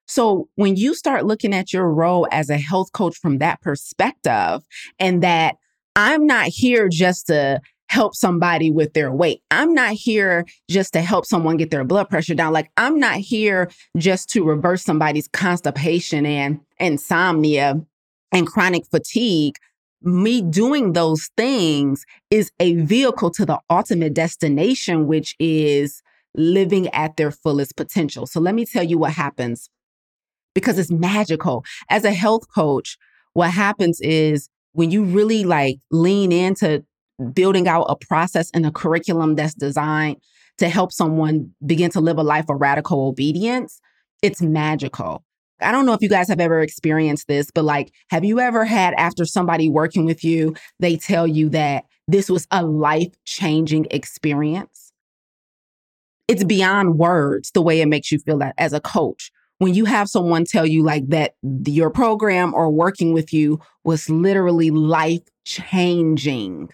So 0.07 0.49
when 0.55 0.75
you 0.75 0.93
start 0.93 1.25
looking 1.25 1.53
at 1.53 1.71
your 1.71 1.89
role 1.89 2.27
as 2.31 2.49
a 2.49 2.57
health 2.57 2.91
coach 2.91 3.17
from 3.17 3.37
that 3.37 3.61
perspective, 3.61 4.61
and 4.99 5.23
that 5.23 5.55
I'm 5.95 6.25
not 6.25 6.47
here 6.47 6.89
just 6.89 7.27
to 7.27 7.61
help 7.91 8.15
somebody 8.15 8.71
with 8.71 8.93
their 8.93 9.11
weight. 9.11 9.41
I'm 9.51 9.73
not 9.73 9.91
here 9.91 10.45
just 10.69 10.93
to 10.93 11.01
help 11.01 11.25
someone 11.25 11.57
get 11.57 11.71
their 11.71 11.83
blood 11.83 12.09
pressure 12.09 12.33
down. 12.33 12.53
Like 12.53 12.71
I'm 12.77 12.97
not 12.99 13.17
here 13.17 13.69
just 13.97 14.29
to 14.29 14.45
reverse 14.45 14.81
somebody's 14.81 15.27
constipation 15.27 16.25
and 16.25 16.61
insomnia 16.79 17.81
and 18.31 18.47
chronic 18.47 18.85
fatigue. 18.89 19.55
Me 20.01 20.41
doing 20.41 20.93
those 20.93 21.29
things 21.37 22.05
is 22.29 22.51
a 22.59 22.75
vehicle 22.75 23.31
to 23.31 23.45
the 23.45 23.59
ultimate 23.69 24.13
destination, 24.13 25.07
which 25.07 25.35
is 25.39 26.01
living 26.35 26.87
at 26.89 27.17
their 27.17 27.31
fullest 27.31 27.75
potential. 27.75 28.25
So 28.25 28.39
let 28.39 28.55
me 28.55 28.65
tell 28.65 28.83
you 28.83 28.97
what 28.97 29.13
happens 29.13 29.69
because 30.53 30.79
it's 30.79 30.91
magical. 30.91 31.63
As 31.89 32.03
a 32.03 32.13
health 32.13 32.43
coach, 32.53 32.97
what 33.33 33.51
happens 33.51 33.99
is 34.01 34.49
when 34.73 34.91
you 34.91 35.03
really 35.03 35.43
like 35.43 35.77
lean 35.91 36.31
into 36.31 36.83
building 37.33 37.67
out 37.67 37.85
a 37.89 37.95
process 37.95 38.49
and 38.53 38.65
a 38.65 38.71
curriculum 38.71 39.35
that's 39.35 39.53
designed 39.53 40.17
to 40.57 40.69
help 40.69 40.91
someone 40.91 41.51
begin 41.65 41.91
to 41.91 42.01
live 42.01 42.17
a 42.17 42.23
life 42.23 42.45
of 42.49 42.59
radical 42.59 43.07
obedience, 43.07 43.79
it's 44.21 44.41
magical. 44.41 45.23
I 45.61 45.71
don't 45.71 45.85
know 45.85 45.93
if 45.93 46.01
you 46.01 46.09
guys 46.09 46.27
have 46.27 46.39
ever 46.39 46.61
experienced 46.61 47.27
this, 47.27 47.49
but 47.53 47.65
like, 47.65 47.91
have 48.09 48.23
you 48.23 48.39
ever 48.39 48.65
had 48.65 48.93
after 48.95 49.25
somebody 49.25 49.69
working 49.69 50.05
with 50.05 50.23
you, 50.23 50.55
they 50.79 50.97
tell 50.97 51.27
you 51.27 51.49
that 51.49 51.85
this 52.07 52.29
was 52.29 52.47
a 52.51 52.65
life 52.65 53.13
changing 53.25 53.87
experience? 53.91 54.91
It's 56.27 56.43
beyond 56.43 56.97
words 56.97 57.51
the 57.51 57.61
way 57.61 57.81
it 57.81 57.87
makes 57.87 58.11
you 58.11 58.19
feel 58.19 58.37
that 58.39 58.55
as 58.57 58.73
a 58.73 58.79
coach. 58.79 59.31
When 59.57 59.73
you 59.73 59.85
have 59.85 60.09
someone 60.09 60.45
tell 60.45 60.65
you 60.65 60.81
like 60.81 61.07
that 61.09 61.35
your 61.65 61.91
program 61.91 62.53
or 62.53 62.71
working 62.71 63.13
with 63.13 63.31
you 63.31 63.59
was 63.83 64.09
literally 64.09 64.71
life 64.71 65.21
changing. 65.45 66.69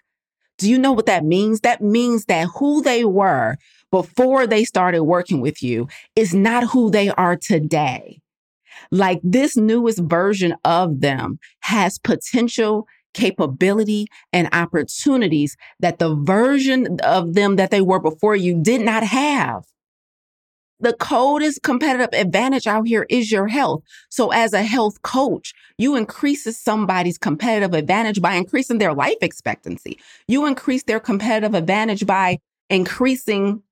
Do 0.57 0.69
you 0.69 0.77
know 0.77 0.91
what 0.91 1.05
that 1.05 1.25
means? 1.25 1.61
That 1.61 1.81
means 1.81 2.25
that 2.25 2.47
who 2.55 2.81
they 2.81 3.03
were 3.03 3.57
before 3.91 4.47
they 4.47 4.63
started 4.63 5.03
working 5.03 5.41
with 5.41 5.61
you 5.61 5.87
is 6.15 6.33
not 6.33 6.63
who 6.63 6.89
they 6.89 7.09
are 7.09 7.35
today. 7.35 8.21
Like 8.91 9.19
this 9.23 9.57
newest 9.57 9.99
version 9.99 10.55
of 10.63 11.01
them 11.01 11.39
has 11.61 11.99
potential, 11.99 12.87
capability, 13.13 14.07
and 14.31 14.49
opportunities 14.53 15.57
that 15.79 15.99
the 15.99 16.15
version 16.15 16.99
of 17.03 17.33
them 17.33 17.55
that 17.55 17.71
they 17.71 17.81
were 17.81 17.99
before 17.99 18.35
you 18.35 18.61
did 18.61 18.81
not 18.81 19.03
have. 19.03 19.63
The 20.79 20.93
coldest 20.93 21.63
competitive 21.63 22.09
advantage 22.13 22.67
out 22.67 22.87
here 22.87 23.07
is 23.09 23.31
your 23.31 23.47
health. 23.47 23.81
So 24.09 24.31
as 24.31 24.53
a 24.53 24.61
health 24.61 25.01
coach, 25.01 25.53
you 25.79 25.95
increases 25.95 26.59
somebody's 26.59 27.17
competitive 27.17 27.73
advantage 27.73 28.21
by 28.21 28.35
increasing 28.35 28.77
their 28.77 28.93
life 28.93 29.17
expectancy. 29.21 29.97
You 30.27 30.45
increase 30.45 30.83
their 30.83 30.99
competitive 30.99 31.55
advantage 31.55 32.05
by 32.05 32.37
increasing 32.69 33.63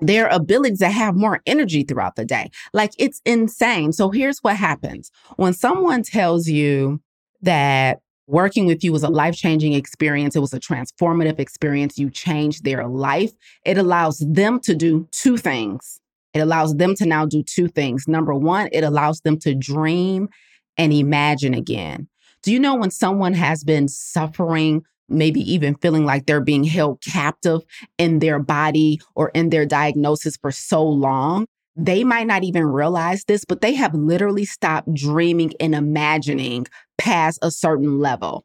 their 0.00 0.28
ability 0.28 0.76
to 0.76 0.88
have 0.88 1.16
more 1.16 1.40
energy 1.46 1.82
throughout 1.82 2.16
the 2.16 2.24
day. 2.24 2.50
Like 2.72 2.92
it's 2.98 3.20
insane. 3.24 3.92
So 3.92 4.10
here's 4.10 4.38
what 4.40 4.56
happens 4.56 5.10
when 5.36 5.54
someone 5.54 6.02
tells 6.02 6.48
you 6.48 7.00
that 7.42 8.00
working 8.26 8.66
with 8.66 8.82
you 8.82 8.92
was 8.92 9.02
a 9.02 9.08
life 9.08 9.36
changing 9.36 9.72
experience, 9.72 10.34
it 10.34 10.40
was 10.40 10.52
a 10.52 10.60
transformative 10.60 11.38
experience, 11.38 11.98
you 11.98 12.10
changed 12.10 12.64
their 12.64 12.86
life, 12.86 13.32
it 13.64 13.78
allows 13.78 14.18
them 14.18 14.60
to 14.60 14.74
do 14.74 15.08
two 15.12 15.36
things. 15.36 16.00
It 16.34 16.40
allows 16.40 16.76
them 16.76 16.94
to 16.96 17.06
now 17.06 17.24
do 17.24 17.42
two 17.42 17.68
things. 17.68 18.06
Number 18.06 18.34
one, 18.34 18.68
it 18.72 18.84
allows 18.84 19.22
them 19.22 19.38
to 19.38 19.54
dream 19.54 20.28
and 20.76 20.92
imagine 20.92 21.54
again. 21.54 22.08
Do 22.42 22.52
you 22.52 22.60
know 22.60 22.74
when 22.74 22.90
someone 22.90 23.32
has 23.32 23.64
been 23.64 23.88
suffering 23.88 24.84
maybe 25.08 25.40
even 25.40 25.74
feeling 25.76 26.04
like 26.04 26.26
they're 26.26 26.40
being 26.40 26.64
held 26.64 27.00
captive 27.00 27.60
in 27.98 28.18
their 28.18 28.38
body 28.38 29.00
or 29.14 29.30
in 29.30 29.50
their 29.50 29.66
diagnosis 29.66 30.36
for 30.36 30.50
so 30.50 30.82
long. 30.82 31.46
They 31.76 32.04
might 32.04 32.26
not 32.26 32.42
even 32.42 32.64
realize 32.64 33.24
this, 33.24 33.44
but 33.44 33.60
they 33.60 33.74
have 33.74 33.94
literally 33.94 34.46
stopped 34.46 34.92
dreaming 34.94 35.52
and 35.60 35.74
imagining 35.74 36.66
past 36.96 37.38
a 37.42 37.50
certain 37.50 37.98
level. 37.98 38.44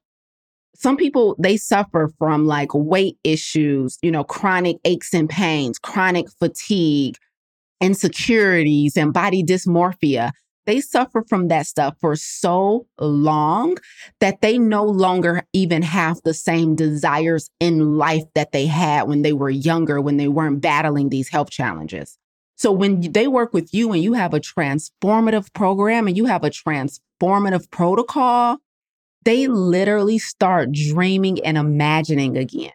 Some 0.76 0.98
people, 0.98 1.36
they 1.40 1.58
suffer 1.58 2.10
from 2.18 2.46
like 2.46 2.74
weight 2.74 3.18
issues, 3.24 3.98
you 4.02 4.12
know, 4.12 4.24
chronic 4.24 4.78
aches 4.84 5.14
and 5.14 5.30
pains, 5.30 5.80
chronic 5.80 6.26
fatigue, 6.40 7.16
insecurities, 7.80 8.98
and 8.98 9.14
body 9.14 9.44
dysmorphia 9.44 10.32
they 10.66 10.80
suffer 10.80 11.24
from 11.28 11.48
that 11.48 11.68
stuff 11.68 11.96
for 12.00 12.16
so 12.16 12.86
long 13.00 13.78
that 14.20 14.42
they 14.42 14.58
no 14.58 14.84
longer 14.84 15.44
even 15.54 15.82
have 15.82 16.22
the 16.24 16.34
same 16.34 16.76
desires 16.76 17.50
in 17.60 17.98
life 17.98 18.24
that 18.36 18.52
they 18.52 18.68
had 18.68 19.08
when 19.08 19.22
they 19.22 19.34
were 19.34 19.50
younger, 19.50 20.00
when 20.00 20.18
they 20.18 20.28
weren't 20.28 20.62
battling 20.62 21.10
these 21.10 21.30
health 21.30 21.50
challenges. 21.50 22.18
So 22.56 22.72
when 22.72 23.02
they 23.12 23.28
work 23.28 23.54
with 23.54 23.74
you 23.74 23.92
and 23.92 24.04
you 24.04 24.14
have 24.14 24.36
a 24.36 24.40
transformative 24.40 25.52
program 25.54 26.08
and 26.08 26.16
you 26.16 26.26
have 26.26 26.44
a 26.44 26.52
transformative 26.52 27.72
protocol, 27.72 28.58
they 29.24 29.48
literally 29.48 30.20
start 30.20 30.72
dreaming 30.72 31.44
and 31.44 31.58
imagining 31.58 32.38
again. 32.38 32.72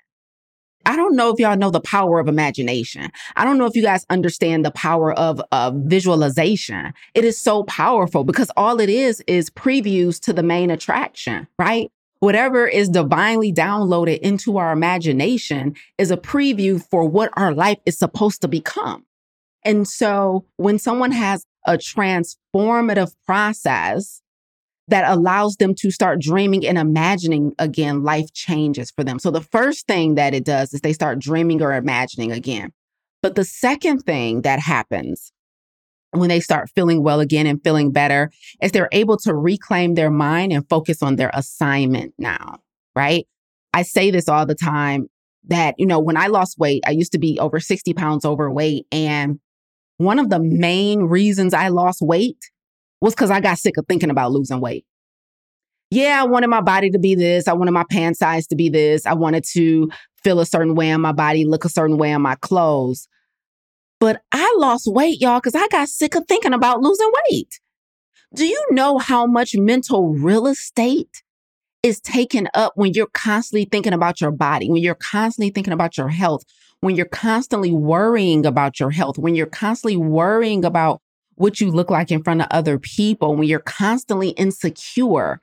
I 0.86 0.94
don't 0.94 1.16
know 1.16 1.30
if 1.30 1.40
y'all 1.40 1.56
know 1.56 1.70
the 1.70 1.80
power 1.80 2.20
of 2.20 2.28
imagination. 2.28 3.10
I 3.34 3.44
don't 3.44 3.58
know 3.58 3.66
if 3.66 3.74
you 3.74 3.82
guys 3.82 4.06
understand 4.08 4.64
the 4.64 4.70
power 4.70 5.12
of, 5.12 5.42
of 5.50 5.74
visualization. 5.84 6.94
It 7.14 7.24
is 7.24 7.38
so 7.38 7.64
powerful 7.64 8.22
because 8.22 8.50
all 8.56 8.80
it 8.80 8.88
is 8.88 9.20
is 9.26 9.50
previews 9.50 10.20
to 10.20 10.32
the 10.32 10.44
main 10.44 10.70
attraction, 10.70 11.48
right? 11.58 11.90
Whatever 12.20 12.68
is 12.68 12.88
divinely 12.88 13.52
downloaded 13.52 14.20
into 14.20 14.58
our 14.58 14.72
imagination 14.72 15.74
is 15.98 16.12
a 16.12 16.16
preview 16.16 16.82
for 16.88 17.04
what 17.04 17.30
our 17.34 17.52
life 17.52 17.78
is 17.84 17.98
supposed 17.98 18.40
to 18.42 18.48
become. 18.48 19.04
And 19.64 19.88
so 19.88 20.46
when 20.56 20.78
someone 20.78 21.10
has 21.10 21.44
a 21.66 21.76
transformative 21.76 23.12
process 23.26 24.22
that 24.88 25.10
allows 25.10 25.56
them 25.56 25.74
to 25.74 25.90
start 25.90 26.20
dreaming 26.20 26.66
and 26.66 26.78
imagining 26.78 27.52
again 27.58 28.02
life 28.02 28.32
changes 28.32 28.90
for 28.90 29.02
them. 29.02 29.18
So 29.18 29.30
the 29.30 29.40
first 29.40 29.86
thing 29.86 30.14
that 30.14 30.34
it 30.34 30.44
does 30.44 30.72
is 30.72 30.80
they 30.80 30.92
start 30.92 31.18
dreaming 31.18 31.62
or 31.62 31.74
imagining 31.74 32.32
again. 32.32 32.72
But 33.22 33.34
the 33.34 33.44
second 33.44 34.00
thing 34.00 34.42
that 34.42 34.60
happens 34.60 35.32
when 36.12 36.28
they 36.28 36.40
start 36.40 36.70
feeling 36.74 37.02
well 37.02 37.20
again 37.20 37.46
and 37.46 37.62
feeling 37.62 37.90
better 37.90 38.30
is 38.62 38.72
they're 38.72 38.88
able 38.92 39.16
to 39.18 39.34
reclaim 39.34 39.94
their 39.94 40.10
mind 40.10 40.52
and 40.52 40.68
focus 40.68 41.02
on 41.02 41.16
their 41.16 41.30
assignment 41.34 42.14
now, 42.18 42.60
right? 42.94 43.26
I 43.74 43.82
say 43.82 44.10
this 44.10 44.28
all 44.28 44.46
the 44.46 44.54
time 44.54 45.08
that, 45.48 45.74
you 45.78 45.86
know, 45.86 45.98
when 45.98 46.16
I 46.16 46.28
lost 46.28 46.58
weight, 46.58 46.82
I 46.86 46.92
used 46.92 47.12
to 47.12 47.18
be 47.18 47.38
over 47.38 47.60
60 47.60 47.92
pounds 47.94 48.24
overweight. 48.24 48.86
And 48.90 49.40
one 49.98 50.18
of 50.18 50.30
the 50.30 50.40
main 50.40 51.02
reasons 51.02 51.52
I 51.52 51.68
lost 51.68 52.00
weight 52.00 52.38
was 53.06 53.14
because 53.14 53.30
I 53.30 53.40
got 53.40 53.58
sick 53.58 53.76
of 53.76 53.86
thinking 53.86 54.10
about 54.10 54.32
losing 54.32 54.60
weight. 54.60 54.84
Yeah, 55.90 56.20
I 56.20 56.26
wanted 56.26 56.48
my 56.48 56.60
body 56.60 56.90
to 56.90 56.98
be 56.98 57.14
this. 57.14 57.46
I 57.46 57.52
wanted 57.52 57.70
my 57.70 57.84
pant 57.88 58.16
size 58.16 58.48
to 58.48 58.56
be 58.56 58.68
this. 58.68 59.06
I 59.06 59.14
wanted 59.14 59.44
to 59.52 59.88
feel 60.24 60.40
a 60.40 60.46
certain 60.46 60.74
way 60.74 60.90
on 60.90 61.00
my 61.00 61.12
body, 61.12 61.44
look 61.44 61.64
a 61.64 61.68
certain 61.68 61.98
way 61.98 62.12
on 62.12 62.20
my 62.20 62.34
clothes. 62.34 63.06
But 64.00 64.20
I 64.32 64.54
lost 64.58 64.88
weight, 64.88 65.20
y'all, 65.20 65.38
because 65.38 65.54
I 65.54 65.68
got 65.68 65.88
sick 65.88 66.16
of 66.16 66.24
thinking 66.26 66.52
about 66.52 66.80
losing 66.80 67.10
weight. 67.30 67.60
Do 68.34 68.44
you 68.44 68.60
know 68.72 68.98
how 68.98 69.24
much 69.24 69.54
mental 69.54 70.12
real 70.12 70.48
estate 70.48 71.22
is 71.84 72.00
taken 72.00 72.48
up 72.54 72.72
when 72.74 72.92
you're 72.92 73.06
constantly 73.06 73.66
thinking 73.70 73.92
about 73.92 74.20
your 74.20 74.32
body, 74.32 74.68
when 74.68 74.82
you're 74.82 74.96
constantly 74.96 75.50
thinking 75.50 75.72
about 75.72 75.96
your 75.96 76.08
health, 76.08 76.42
when 76.80 76.96
you're 76.96 77.06
constantly 77.06 77.70
worrying 77.70 78.44
about 78.44 78.80
your 78.80 78.90
health, 78.90 79.16
when 79.16 79.36
you're 79.36 79.46
constantly 79.46 79.96
worrying 79.96 80.64
about 80.64 81.00
what 81.36 81.60
you 81.60 81.70
look 81.70 81.90
like 81.90 82.10
in 82.10 82.22
front 82.22 82.42
of 82.42 82.48
other 82.50 82.78
people, 82.78 83.36
when 83.36 83.48
you're 83.48 83.60
constantly 83.60 84.30
insecure 84.30 85.40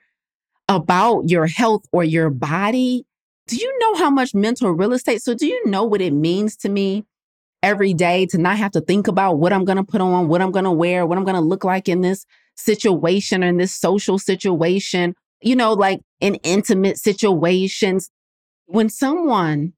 about 0.68 1.22
your 1.28 1.46
health 1.46 1.84
or 1.92 2.04
your 2.04 2.30
body, 2.30 3.06
do 3.46 3.56
you 3.56 3.78
know 3.78 3.94
how 3.96 4.10
much 4.10 4.34
mental 4.34 4.70
real 4.70 4.92
estate? 4.92 5.22
So, 5.22 5.34
do 5.34 5.46
you 5.46 5.66
know 5.66 5.84
what 5.84 6.00
it 6.00 6.12
means 6.12 6.56
to 6.58 6.68
me 6.68 7.04
every 7.62 7.94
day 7.94 8.26
to 8.26 8.38
not 8.38 8.58
have 8.58 8.72
to 8.72 8.80
think 8.80 9.08
about 9.08 9.38
what 9.38 9.52
I'm 9.52 9.64
going 9.64 9.76
to 9.76 9.84
put 9.84 10.00
on, 10.00 10.28
what 10.28 10.42
I'm 10.42 10.50
going 10.50 10.64
to 10.64 10.72
wear, 10.72 11.06
what 11.06 11.18
I'm 11.18 11.24
going 11.24 11.34
to 11.34 11.40
look 11.40 11.64
like 11.64 11.88
in 11.88 12.00
this 12.00 12.26
situation 12.56 13.42
or 13.42 13.48
in 13.48 13.56
this 13.56 13.74
social 13.74 14.18
situation, 14.18 15.14
you 15.40 15.56
know, 15.56 15.72
like 15.72 16.00
in 16.20 16.36
intimate 16.36 16.98
situations? 16.98 18.10
When 18.66 18.88
someone 18.88 19.74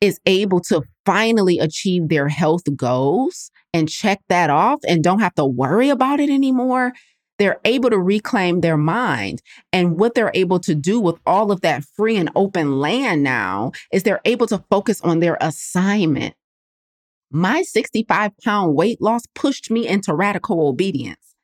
is 0.00 0.20
able 0.26 0.60
to 0.60 0.82
finally 1.04 1.58
achieve 1.58 2.08
their 2.08 2.28
health 2.28 2.64
goals 2.76 3.50
and 3.72 3.88
check 3.88 4.20
that 4.28 4.50
off 4.50 4.80
and 4.86 5.02
don't 5.02 5.20
have 5.20 5.34
to 5.34 5.44
worry 5.44 5.88
about 5.88 6.20
it 6.20 6.30
anymore, 6.30 6.92
they're 7.38 7.60
able 7.64 7.90
to 7.90 7.98
reclaim 7.98 8.60
their 8.60 8.76
mind. 8.76 9.42
And 9.72 9.98
what 9.98 10.14
they're 10.14 10.30
able 10.34 10.60
to 10.60 10.74
do 10.74 11.00
with 11.00 11.16
all 11.26 11.50
of 11.50 11.62
that 11.62 11.84
free 11.84 12.16
and 12.16 12.30
open 12.36 12.78
land 12.78 13.22
now 13.22 13.72
is 13.92 14.02
they're 14.02 14.20
able 14.24 14.46
to 14.48 14.62
focus 14.70 15.00
on 15.00 15.20
their 15.20 15.38
assignment. 15.40 16.34
My 17.30 17.62
65 17.62 18.32
pound 18.44 18.74
weight 18.74 19.00
loss 19.00 19.22
pushed 19.34 19.70
me 19.70 19.88
into 19.88 20.14
radical 20.14 20.68
obedience. 20.68 21.34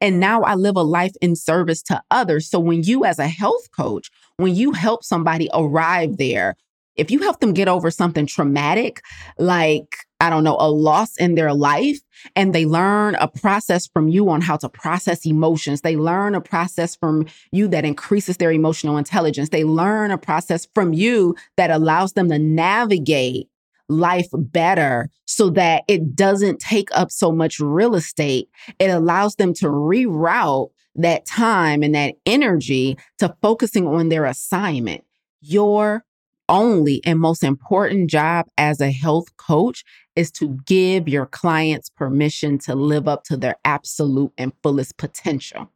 And 0.00 0.18
now 0.18 0.42
I 0.42 0.54
live 0.54 0.76
a 0.76 0.82
life 0.82 1.12
in 1.20 1.36
service 1.36 1.82
to 1.84 2.02
others. 2.10 2.48
So 2.48 2.58
when 2.58 2.82
you, 2.82 3.04
as 3.04 3.18
a 3.18 3.28
health 3.28 3.70
coach, 3.76 4.10
when 4.36 4.54
you 4.54 4.72
help 4.72 5.04
somebody 5.04 5.48
arrive 5.52 6.16
there, 6.16 6.56
if 6.96 7.10
you 7.10 7.20
help 7.20 7.40
them 7.40 7.52
get 7.52 7.68
over 7.68 7.90
something 7.90 8.26
traumatic, 8.26 9.02
like 9.38 9.96
I 10.20 10.30
don't 10.30 10.44
know, 10.44 10.56
a 10.60 10.70
loss 10.70 11.16
in 11.16 11.34
their 11.34 11.52
life 11.52 11.98
and 12.36 12.54
they 12.54 12.64
learn 12.64 13.16
a 13.16 13.26
process 13.26 13.88
from 13.88 14.08
you 14.08 14.30
on 14.30 14.40
how 14.40 14.56
to 14.58 14.68
process 14.68 15.26
emotions. 15.26 15.80
They 15.80 15.96
learn 15.96 16.36
a 16.36 16.40
process 16.40 16.94
from 16.94 17.26
you 17.50 17.66
that 17.68 17.84
increases 17.84 18.36
their 18.36 18.52
emotional 18.52 18.98
intelligence. 18.98 19.48
They 19.48 19.64
learn 19.64 20.12
a 20.12 20.18
process 20.18 20.68
from 20.74 20.92
you 20.92 21.34
that 21.56 21.72
allows 21.72 22.12
them 22.12 22.28
to 22.28 22.38
navigate 22.38 23.48
life 23.88 24.28
better 24.32 25.10
so 25.24 25.50
that 25.50 25.82
it 25.88 26.14
doesn't 26.14 26.60
take 26.60 26.88
up 26.92 27.10
so 27.10 27.32
much 27.32 27.58
real 27.58 27.96
estate. 27.96 28.48
It 28.78 28.90
allows 28.90 29.34
them 29.36 29.52
to 29.54 29.66
reroute 29.66 30.70
that 30.94 31.26
time 31.26 31.82
and 31.82 31.94
that 31.94 32.14
energy 32.26 32.96
to 33.18 33.34
focusing 33.42 33.88
on 33.88 34.08
their 34.08 34.24
assignment. 34.24 35.02
Your 35.40 36.04
only 36.48 37.00
and 37.04 37.18
most 37.18 37.42
important 37.42 38.10
job 38.10 38.46
as 38.58 38.80
a 38.80 38.90
health 38.90 39.36
coach 39.36 39.84
is 40.16 40.30
to 40.32 40.58
give 40.66 41.08
your 41.08 41.26
clients 41.26 41.90
permission 41.90 42.58
to 42.58 42.74
live 42.74 43.08
up 43.08 43.24
to 43.24 43.36
their 43.36 43.56
absolute 43.64 44.32
and 44.36 44.52
fullest 44.62 44.96
potential. 44.96 45.70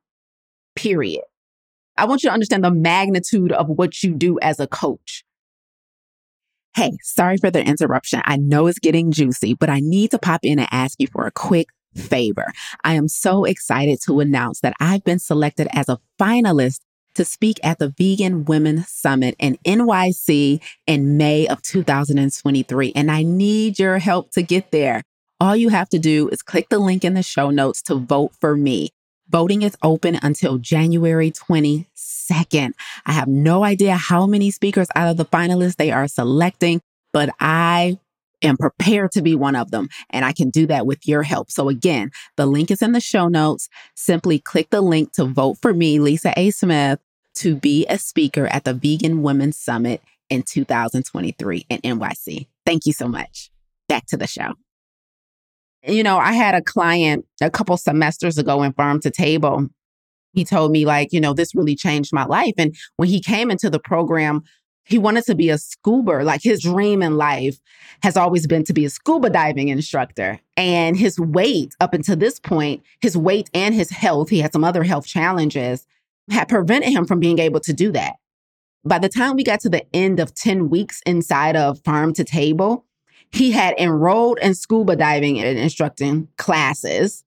Period. 0.74 1.24
I 1.96 2.04
want 2.04 2.22
you 2.22 2.28
to 2.28 2.34
understand 2.34 2.64
the 2.64 2.70
magnitude 2.70 3.52
of 3.52 3.68
what 3.68 4.02
you 4.02 4.14
do 4.14 4.38
as 4.40 4.60
a 4.60 4.66
coach. 4.66 5.24
Hey, 6.74 6.92
sorry 7.02 7.38
for 7.38 7.50
the 7.50 7.64
interruption. 7.64 8.20
I 8.24 8.36
know 8.36 8.66
it's 8.66 8.78
getting 8.78 9.10
juicy, 9.10 9.54
but 9.54 9.70
I 9.70 9.80
need 9.80 10.10
to 10.10 10.18
pop 10.18 10.40
in 10.42 10.58
and 10.58 10.68
ask 10.70 11.00
you 11.00 11.06
for 11.06 11.26
a 11.26 11.30
quick 11.30 11.68
favor. 11.94 12.52
I 12.84 12.92
am 12.92 13.08
so 13.08 13.44
excited 13.44 13.98
to 14.04 14.20
announce 14.20 14.60
that 14.60 14.74
I've 14.78 15.02
been 15.02 15.18
selected 15.18 15.68
as 15.72 15.88
a 15.88 15.98
finalist 16.20 16.80
to 17.16 17.24
speak 17.24 17.58
at 17.62 17.78
the 17.78 17.88
Vegan 17.88 18.44
Women 18.44 18.84
Summit 18.86 19.34
in 19.38 19.58
NYC 19.66 20.60
in 20.86 21.16
May 21.16 21.46
of 21.48 21.62
2023. 21.62 22.92
And 22.94 23.10
I 23.10 23.22
need 23.22 23.78
your 23.78 23.98
help 23.98 24.30
to 24.32 24.42
get 24.42 24.70
there. 24.70 25.02
All 25.40 25.56
you 25.56 25.70
have 25.70 25.88
to 25.90 25.98
do 25.98 26.28
is 26.28 26.42
click 26.42 26.68
the 26.68 26.78
link 26.78 27.04
in 27.04 27.14
the 27.14 27.22
show 27.22 27.50
notes 27.50 27.82
to 27.82 27.96
vote 27.96 28.32
for 28.40 28.56
me. 28.56 28.90
Voting 29.28 29.62
is 29.62 29.76
open 29.82 30.18
until 30.22 30.58
January 30.58 31.32
22nd. 31.32 32.72
I 33.06 33.12
have 33.12 33.28
no 33.28 33.64
idea 33.64 33.96
how 33.96 34.26
many 34.26 34.50
speakers 34.50 34.88
out 34.94 35.08
of 35.08 35.16
the 35.16 35.24
finalists 35.24 35.76
they 35.76 35.90
are 35.90 36.06
selecting, 36.06 36.80
but 37.12 37.30
I 37.40 37.98
am 38.42 38.56
prepared 38.56 39.12
to 39.12 39.22
be 39.22 39.34
one 39.34 39.56
of 39.56 39.70
them. 39.70 39.88
And 40.10 40.24
I 40.24 40.32
can 40.32 40.50
do 40.50 40.66
that 40.66 40.86
with 40.86 41.06
your 41.08 41.22
help. 41.22 41.50
So 41.50 41.68
again, 41.68 42.10
the 42.36 42.46
link 42.46 42.70
is 42.70 42.82
in 42.82 42.92
the 42.92 43.00
show 43.00 43.28
notes. 43.28 43.68
Simply 43.94 44.38
click 44.38 44.70
the 44.70 44.80
link 44.80 45.12
to 45.12 45.24
vote 45.24 45.58
for 45.60 45.74
me, 45.74 45.98
Lisa 45.98 46.32
A. 46.38 46.50
Smith, 46.50 47.00
to 47.36 47.54
be 47.54 47.86
a 47.86 47.98
speaker 47.98 48.46
at 48.46 48.64
the 48.64 48.74
Vegan 48.74 49.22
Women's 49.22 49.56
Summit 49.56 50.02
in 50.28 50.42
2023 50.42 51.66
in 51.68 51.78
NYC. 51.78 52.46
Thank 52.64 52.86
you 52.86 52.92
so 52.92 53.08
much. 53.08 53.50
Back 53.88 54.06
to 54.06 54.16
the 54.16 54.26
show. 54.26 54.54
You 55.86 56.02
know, 56.02 56.18
I 56.18 56.32
had 56.32 56.54
a 56.54 56.62
client 56.62 57.24
a 57.40 57.50
couple 57.50 57.76
semesters 57.76 58.38
ago 58.38 58.62
in 58.62 58.72
Farm 58.72 59.00
to 59.00 59.10
Table. 59.10 59.68
He 60.32 60.44
told 60.44 60.72
me, 60.72 60.84
like, 60.84 61.12
you 61.12 61.20
know, 61.20 61.32
this 61.32 61.54
really 61.54 61.76
changed 61.76 62.12
my 62.12 62.24
life. 62.24 62.54
And 62.58 62.74
when 62.96 63.08
he 63.08 63.20
came 63.20 63.50
into 63.50 63.70
the 63.70 63.78
program, 63.78 64.42
he 64.84 64.98
wanted 64.98 65.24
to 65.26 65.34
be 65.34 65.50
a 65.50 65.58
scuba. 65.58 66.22
Like 66.22 66.42
his 66.42 66.62
dream 66.62 67.02
in 67.02 67.16
life 67.16 67.58
has 68.02 68.16
always 68.16 68.46
been 68.46 68.64
to 68.64 68.72
be 68.72 68.84
a 68.84 68.90
scuba 68.90 69.30
diving 69.30 69.68
instructor. 69.68 70.40
And 70.56 70.96
his 70.96 71.18
weight 71.18 71.74
up 71.80 71.92
until 71.92 72.16
this 72.16 72.40
point, 72.40 72.82
his 73.00 73.16
weight 73.16 73.50
and 73.52 73.74
his 73.74 73.90
health, 73.90 74.28
he 74.28 74.40
had 74.40 74.52
some 74.52 74.64
other 74.64 74.82
health 74.82 75.06
challenges, 75.06 75.86
had 76.30 76.48
prevented 76.48 76.90
him 76.90 77.06
from 77.06 77.20
being 77.20 77.38
able 77.38 77.60
to 77.60 77.72
do 77.72 77.92
that. 77.92 78.16
By 78.84 78.98
the 78.98 79.08
time 79.08 79.36
we 79.36 79.44
got 79.44 79.60
to 79.60 79.68
the 79.68 79.84
end 79.94 80.20
of 80.20 80.34
10 80.34 80.70
weeks 80.70 81.00
inside 81.06 81.56
of 81.56 81.82
farm 81.84 82.12
to 82.14 82.24
table, 82.24 82.84
he 83.32 83.50
had 83.50 83.74
enrolled 83.78 84.38
in 84.38 84.54
scuba 84.54 84.96
diving 84.96 85.40
and 85.40 85.58
instructing 85.58 86.28
classes. 86.36 87.24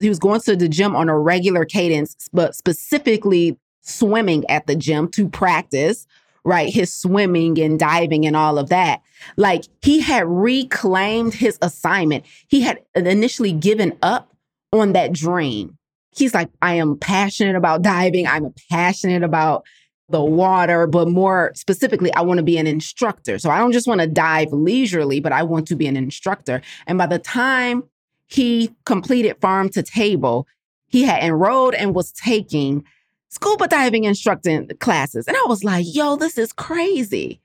He 0.00 0.08
was 0.08 0.18
going 0.18 0.40
to 0.40 0.56
the 0.56 0.68
gym 0.68 0.96
on 0.96 1.08
a 1.08 1.18
regular 1.18 1.64
cadence, 1.64 2.28
but 2.32 2.54
specifically 2.54 3.56
swimming 3.82 4.44
at 4.50 4.66
the 4.66 4.74
gym 4.74 5.08
to 5.12 5.28
practice 5.28 6.06
right? 6.46 6.72
His 6.72 6.92
swimming 6.92 7.60
and 7.60 7.78
diving 7.78 8.24
and 8.24 8.36
all 8.36 8.56
of 8.56 8.68
that. 8.68 9.02
Like 9.36 9.64
he 9.82 10.00
had 10.00 10.24
reclaimed 10.28 11.34
his 11.34 11.58
assignment. 11.60 12.24
He 12.46 12.60
had 12.60 12.78
initially 12.94 13.52
given 13.52 13.98
up 14.00 14.32
on 14.72 14.92
that 14.92 15.12
dream. 15.12 15.76
He's 16.16 16.34
like, 16.34 16.48
I 16.62 16.74
am 16.74 16.96
passionate 16.98 17.56
about 17.56 17.82
diving. 17.82 18.26
I'm 18.26 18.52
passionate 18.70 19.22
about 19.22 19.64
the 20.08 20.22
water, 20.22 20.86
but 20.86 21.08
more 21.08 21.52
specifically, 21.54 22.12
I 22.14 22.22
want 22.22 22.38
to 22.38 22.44
be 22.44 22.58
an 22.58 22.66
instructor. 22.66 23.38
So 23.38 23.50
I 23.50 23.58
don't 23.58 23.72
just 23.72 23.88
want 23.88 24.00
to 24.00 24.06
dive 24.06 24.52
leisurely, 24.52 25.20
but 25.20 25.32
I 25.32 25.42
want 25.42 25.66
to 25.68 25.76
be 25.76 25.86
an 25.86 25.96
instructor. 25.96 26.62
And 26.86 26.96
by 26.96 27.06
the 27.06 27.18
time 27.18 27.82
he 28.26 28.74
completed 28.84 29.36
farm 29.40 29.68
to 29.70 29.82
table, 29.82 30.46
he 30.86 31.02
had 31.02 31.22
enrolled 31.22 31.74
and 31.74 31.94
was 31.94 32.12
taking 32.12 32.84
scuba 33.28 33.68
diving 33.68 34.04
instructing 34.04 34.68
classes. 34.78 35.26
And 35.26 35.36
I 35.36 35.44
was 35.48 35.64
like, 35.64 35.84
yo, 35.88 36.16
this 36.16 36.38
is 36.38 36.52
crazy. 36.52 37.40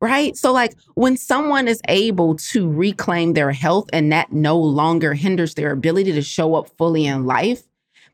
Right. 0.00 0.36
So, 0.36 0.52
like, 0.52 0.76
when 0.94 1.16
someone 1.16 1.66
is 1.66 1.80
able 1.88 2.36
to 2.36 2.70
reclaim 2.70 3.32
their 3.32 3.50
health 3.50 3.90
and 3.92 4.12
that 4.12 4.32
no 4.32 4.56
longer 4.56 5.12
hinders 5.12 5.54
their 5.54 5.72
ability 5.72 6.12
to 6.12 6.22
show 6.22 6.54
up 6.54 6.68
fully 6.78 7.04
in 7.04 7.26
life, 7.26 7.64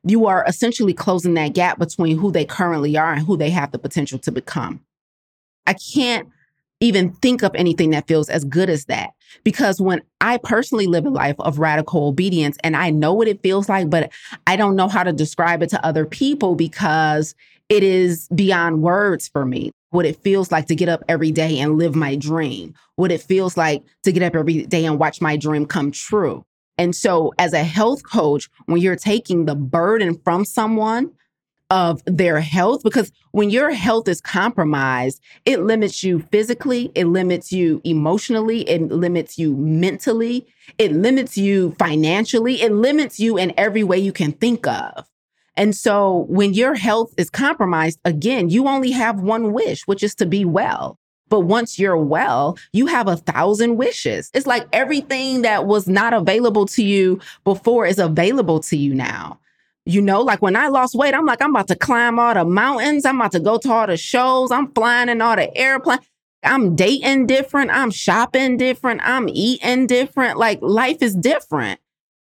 you 0.07 0.27
are 0.27 0.45
essentially 0.47 0.95
closing 0.95 1.35
that 1.35 1.55
gap 1.55 1.79
between 1.79 2.19
who 2.19 2.31
they 2.31 2.45
currently 2.45 2.97
are 2.97 3.13
and 3.13 3.27
who 3.27 3.37
they 3.37 3.51
have 3.51 3.73
the 3.73 3.79
potential 3.79 4.19
to 4.21 4.33
become. 4.33 4.81
I 5.67 5.75
can't 5.75 6.29
even 6.81 7.13
think 7.15 7.43
of 7.43 7.55
anything 7.55 7.91
that 7.91 8.07
feels 8.07 8.29
as 8.29 8.45
good 8.45 8.69
as 8.69 8.85
that. 8.87 9.11
Because 9.43 9.81
when 9.81 10.03
I 10.21 10.39
personally 10.39 10.87
live 10.87 11.07
a 11.07 11.11
life 11.11 11.37
of 11.39 11.59
radical 11.59 12.07
obedience 12.09 12.57
and 12.63 12.77
I 12.77 12.91
know 12.91 13.15
what 13.15 13.29
it 13.29 13.43
feels 13.43 13.69
like, 13.69 13.89
but 13.89 14.13
I 14.47 14.57
don't 14.57 14.77
know 14.77 14.89
how 14.89 15.03
to 15.03 15.13
describe 15.13 15.63
it 15.63 15.71
to 15.71 15.85
other 15.85 16.05
people 16.05 16.55
because 16.55 17.35
it 17.69 17.83
is 17.83 18.29
beyond 18.35 18.83
words 18.83 19.29
for 19.29 19.47
me. 19.47 19.71
What 19.91 20.07
it 20.07 20.17
feels 20.17 20.53
like 20.53 20.67
to 20.67 20.75
get 20.75 20.89
up 20.89 21.05
every 21.09 21.31
day 21.31 21.59
and 21.61 21.79
live 21.79 21.95
my 21.95 22.17
dream, 22.17 22.75
what 22.97 23.13
it 23.13 23.23
feels 23.23 23.57
like 23.57 23.85
to 24.03 24.13
get 24.13 24.25
up 24.25 24.35
every 24.35 24.67
day 24.67 24.85
and 24.85 24.99
watch 24.99 25.21
my 25.21 25.37
dream 25.37 25.67
come 25.67 25.91
true. 25.93 26.45
And 26.77 26.95
so, 26.95 27.33
as 27.39 27.53
a 27.53 27.63
health 27.63 28.03
coach, 28.03 28.49
when 28.67 28.81
you're 28.81 28.97
taking 28.97 29.45
the 29.45 29.55
burden 29.55 30.21
from 30.25 30.45
someone 30.45 31.13
of 31.71 32.03
their 32.05 32.41
health 32.41 32.83
because 32.85 33.11
when 33.33 33.51
your 33.51 33.71
health 33.71 34.07
is 34.07 34.21
compromised, 34.21 35.21
it 35.45 35.61
limits 35.61 36.05
you 36.05 36.21
physically, 36.31 36.93
it 36.95 37.07
limits 37.07 37.53
you 37.53 37.81
emotionally, 37.85 38.69
it 38.69 38.83
limits 38.93 39.39
you 39.39 39.57
mentally, 39.57 40.47
it 40.79 40.93
limits 40.93 41.37
you 41.37 41.75
financially, 41.79 42.63
it 42.63 42.71
limits 42.71 43.19
you 43.19 43.37
in 43.37 43.53
every 43.57 43.83
way 43.83 43.99
you 43.99 44.13
can 44.13 44.33
think 44.33 44.67
of. 44.67 45.09
And 45.57 45.75
so 45.75 46.27
when 46.29 46.53
your 46.53 46.75
health 46.75 47.15
is 47.17 47.31
compromised, 47.31 47.99
again, 48.05 48.51
you 48.51 48.69
only 48.69 48.91
have 48.91 49.21
one 49.21 49.53
wish, 49.53 49.87
which 49.87 50.03
is 50.03 50.15
to 50.17 50.27
be 50.27 50.45
well. 50.45 50.99
But 51.29 51.41
once 51.41 51.79
you're 51.79 51.97
well, 51.97 52.59
you 52.73 52.87
have 52.87 53.09
a 53.09 53.17
thousand 53.17 53.77
wishes. 53.77 54.31
It's 54.35 54.47
like 54.47 54.67
everything 54.73 55.43
that 55.43 55.67
was 55.67 55.89
not 55.89 56.13
available 56.13 56.67
to 56.67 56.85
you 56.85 57.21
before 57.45 57.87
is 57.87 57.99
available 57.99 58.61
to 58.61 58.77
you 58.77 58.95
now. 58.95 59.41
You 59.87 60.01
know, 60.01 60.23
like 60.23 60.41
when 60.41 60.57
I 60.57 60.69
lost 60.69 60.95
weight, 60.95 61.15
I'm 61.15 61.27
like, 61.27 61.43
I'm 61.43 61.51
about 61.51 61.69
to 61.69 61.77
climb 61.77 62.19
all 62.19 62.33
the 62.35 62.45
mountains. 62.45 63.05
I'm 63.05 63.21
about 63.21 63.33
to 63.33 63.41
go 63.41 63.59
to 63.59 63.73
all 63.73 63.87
the 63.87 63.97
shows. 63.97 64.51
I'm 64.51 64.73
flying 64.73 65.09
in 65.09 65.21
all 65.21 65.37
the 65.37 65.55
airplanes. 65.57 66.01
I'm 66.43 66.77
dating 66.77 67.27
different. 67.27 67.71
I'm 67.71 67.91
shopping 67.91 68.57
different. 68.57 69.01
I'm 69.03 69.29
eating 69.29 69.87
different. 69.87 70.39
Like 70.39 70.61
life 70.63 70.99
is 71.01 71.15
different. 71.15 71.81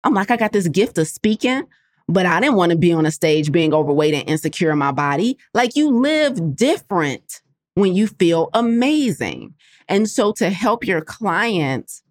I'm 0.03 0.13
like, 0.13 0.31
I 0.31 0.38
got 0.38 0.53
this 0.53 0.67
gift 0.67 0.97
of 0.97 1.07
speaking, 1.07 1.63
but 2.07 2.25
I 2.25 2.39
didn't 2.39 2.55
want 2.55 2.71
to 2.71 2.77
be 2.77 2.91
on 2.93 3.05
a 3.05 3.12
stage 3.12 3.51
being 3.51 3.73
overweight 3.73 4.13
and 4.13 4.27
insecure 4.27 4.71
in 4.71 4.77
my 4.77 4.91
body. 4.91 5.38
Like 5.53 5.75
you 5.75 5.91
live 5.91 6.55
different 6.55 7.41
when 7.77 7.93
you 7.93 8.07
feel 8.07 8.49
amazing. 8.55 9.53
And 9.87 10.09
so 10.09 10.31
to 10.33 10.49
help 10.49 10.85
your 10.85 11.01
clients 11.01 12.01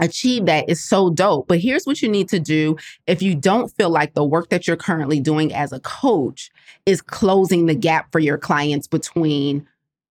achieve 0.00 0.46
that 0.46 0.68
is 0.68 0.82
so 0.82 1.08
dope. 1.08 1.46
But 1.46 1.60
here's 1.60 1.84
what 1.84 2.02
you 2.02 2.08
need 2.08 2.28
to 2.30 2.40
do 2.40 2.76
if 3.06 3.22
you 3.22 3.36
don't 3.36 3.68
feel 3.76 3.90
like 3.90 4.14
the 4.14 4.24
work 4.24 4.48
that 4.48 4.66
you're 4.66 4.76
currently 4.76 5.20
doing 5.20 5.54
as 5.54 5.72
a 5.72 5.78
coach 5.78 6.50
is 6.84 7.00
closing 7.00 7.66
the 7.66 7.76
gap 7.76 8.10
for 8.10 8.18
your 8.18 8.36
clients 8.36 8.88
between 8.88 9.64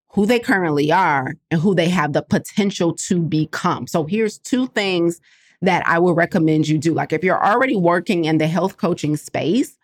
who 0.07 0.25
they 0.25 0.39
currently 0.39 0.89
are 0.89 1.33
and 1.51 1.59
who 1.59 1.75
they 1.75 1.89
have 1.89 2.13
the 2.13 2.21
potential 2.21 2.93
to 2.93 3.19
become. 3.19 3.87
So 3.87 4.05
here's 4.05 4.37
two 4.39 4.67
things 4.67 5.19
that 5.61 5.85
I 5.85 5.99
would 5.99 6.15
recommend 6.15 6.69
you 6.69 6.77
do. 6.77 6.93
Like 6.93 7.11
if 7.11 7.25
you're 7.25 7.45
already 7.45 7.75
working 7.75 8.23
in 8.23 8.37
the 8.37 8.47
health 8.47 8.77
coaching 8.77 9.17
space, 9.17 9.77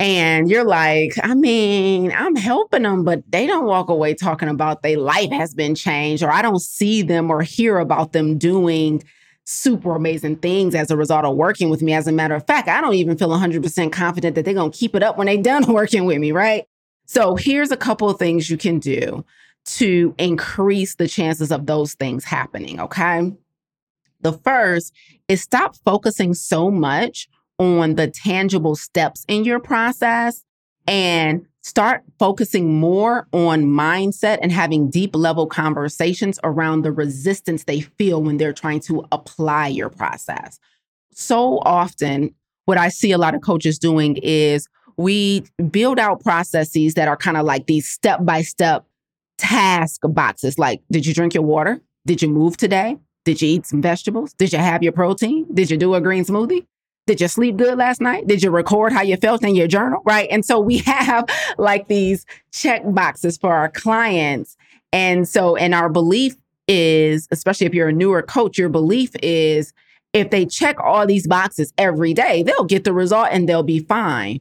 and 0.00 0.50
you're 0.50 0.64
like, 0.64 1.12
I 1.22 1.34
mean, 1.34 2.10
I'm 2.10 2.34
helping 2.34 2.84
them, 2.84 3.04
but 3.04 3.22
they 3.30 3.46
don't 3.46 3.66
walk 3.66 3.90
away 3.90 4.14
talking 4.14 4.48
about 4.48 4.82
their 4.82 4.96
life 4.96 5.30
has 5.30 5.52
been 5.52 5.74
changed, 5.74 6.22
or 6.22 6.30
I 6.30 6.40
don't 6.40 6.62
see 6.62 7.02
them 7.02 7.30
or 7.30 7.42
hear 7.42 7.78
about 7.78 8.12
them 8.12 8.38
doing 8.38 9.04
super 9.44 9.94
amazing 9.94 10.36
things 10.36 10.74
as 10.74 10.90
a 10.90 10.96
result 10.96 11.26
of 11.26 11.36
working 11.36 11.68
with 11.68 11.82
me. 11.82 11.92
As 11.92 12.06
a 12.06 12.12
matter 12.12 12.34
of 12.34 12.46
fact, 12.46 12.66
I 12.66 12.80
don't 12.80 12.94
even 12.94 13.18
feel 13.18 13.28
100% 13.28 13.92
confident 13.92 14.36
that 14.36 14.46
they're 14.46 14.54
going 14.54 14.72
to 14.72 14.78
keep 14.78 14.94
it 14.94 15.02
up 15.02 15.18
when 15.18 15.26
they're 15.26 15.42
done 15.42 15.66
working 15.70 16.06
with 16.06 16.16
me, 16.16 16.32
right? 16.32 16.64
So 17.04 17.36
here's 17.36 17.70
a 17.70 17.76
couple 17.76 18.08
of 18.08 18.18
things 18.18 18.48
you 18.48 18.56
can 18.56 18.78
do 18.78 19.22
to 19.66 20.14
increase 20.16 20.94
the 20.94 21.08
chances 21.08 21.52
of 21.52 21.66
those 21.66 21.92
things 21.92 22.24
happening, 22.24 22.80
okay? 22.80 23.32
The 24.22 24.32
first 24.32 24.94
is 25.28 25.42
stop 25.42 25.76
focusing 25.84 26.32
so 26.32 26.70
much 26.70 27.28
on 27.60 27.94
the 27.94 28.08
tangible 28.08 28.74
steps 28.74 29.24
in 29.28 29.44
your 29.44 29.60
process 29.60 30.42
and 30.88 31.46
start 31.62 32.02
focusing 32.18 32.74
more 32.80 33.28
on 33.32 33.64
mindset 33.64 34.38
and 34.40 34.50
having 34.50 34.88
deep 34.88 35.14
level 35.14 35.46
conversations 35.46 36.40
around 36.42 36.82
the 36.82 36.90
resistance 36.90 37.64
they 37.64 37.82
feel 37.82 38.22
when 38.22 38.38
they're 38.38 38.54
trying 38.54 38.80
to 38.80 39.04
apply 39.12 39.68
your 39.68 39.90
process. 39.90 40.58
So 41.12 41.58
often, 41.58 42.34
what 42.64 42.78
I 42.78 42.88
see 42.88 43.12
a 43.12 43.18
lot 43.18 43.34
of 43.34 43.42
coaches 43.42 43.78
doing 43.78 44.16
is 44.22 44.66
we 44.96 45.44
build 45.70 45.98
out 45.98 46.22
processes 46.22 46.94
that 46.94 47.08
are 47.08 47.16
kind 47.16 47.36
of 47.36 47.44
like 47.44 47.66
these 47.66 47.86
step 47.86 48.24
by 48.24 48.40
step 48.40 48.86
task 49.36 50.00
boxes 50.04 50.58
like, 50.58 50.80
did 50.90 51.04
you 51.04 51.12
drink 51.12 51.34
your 51.34 51.42
water? 51.42 51.80
Did 52.06 52.22
you 52.22 52.28
move 52.28 52.56
today? 52.56 52.96
Did 53.26 53.42
you 53.42 53.48
eat 53.48 53.66
some 53.66 53.82
vegetables? 53.82 54.32
Did 54.34 54.52
you 54.52 54.58
have 54.58 54.82
your 54.82 54.92
protein? 54.92 55.46
Did 55.52 55.70
you 55.70 55.76
do 55.76 55.94
a 55.94 56.00
green 56.00 56.24
smoothie? 56.24 56.66
Did 57.10 57.20
you 57.20 57.26
sleep 57.26 57.56
good 57.56 57.76
last 57.76 58.00
night? 58.00 58.28
Did 58.28 58.40
you 58.40 58.52
record 58.52 58.92
how 58.92 59.02
you 59.02 59.16
felt 59.16 59.42
in 59.42 59.56
your 59.56 59.66
journal? 59.66 60.00
Right. 60.04 60.28
And 60.30 60.44
so 60.44 60.60
we 60.60 60.78
have 60.86 61.28
like 61.58 61.88
these 61.88 62.24
check 62.52 62.82
boxes 62.84 63.36
for 63.36 63.52
our 63.52 63.68
clients. 63.68 64.56
And 64.92 65.28
so, 65.28 65.56
and 65.56 65.74
our 65.74 65.88
belief 65.88 66.36
is, 66.68 67.26
especially 67.32 67.66
if 67.66 67.74
you're 67.74 67.88
a 67.88 67.92
newer 67.92 68.22
coach, 68.22 68.58
your 68.58 68.68
belief 68.68 69.10
is 69.24 69.72
if 70.12 70.30
they 70.30 70.46
check 70.46 70.78
all 70.78 71.04
these 71.04 71.26
boxes 71.26 71.72
every 71.76 72.14
day, 72.14 72.44
they'll 72.44 72.62
get 72.62 72.84
the 72.84 72.92
result 72.92 73.30
and 73.32 73.48
they'll 73.48 73.64
be 73.64 73.80
fine. 73.80 74.38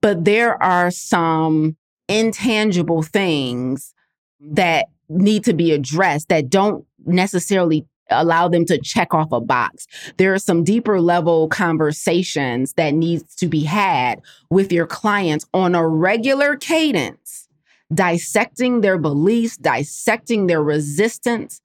But 0.00 0.24
there 0.24 0.62
are 0.62 0.90
some 0.90 1.76
intangible 2.08 3.02
things 3.02 3.92
that 4.40 4.86
need 5.10 5.44
to 5.44 5.52
be 5.52 5.72
addressed 5.72 6.30
that 6.30 6.48
don't 6.48 6.86
necessarily 7.04 7.84
allow 8.10 8.48
them 8.48 8.64
to 8.66 8.78
check 8.78 9.14
off 9.14 9.32
a 9.32 9.40
box. 9.40 9.86
There 10.16 10.32
are 10.34 10.38
some 10.38 10.64
deeper 10.64 11.00
level 11.00 11.48
conversations 11.48 12.72
that 12.74 12.94
needs 12.94 13.34
to 13.36 13.48
be 13.48 13.64
had 13.64 14.20
with 14.50 14.72
your 14.72 14.86
clients 14.86 15.46
on 15.54 15.74
a 15.74 15.86
regular 15.86 16.56
cadence, 16.56 17.48
dissecting 17.92 18.80
their 18.80 18.98
beliefs, 18.98 19.56
dissecting 19.56 20.46
their 20.46 20.62
resistance, 20.62 21.60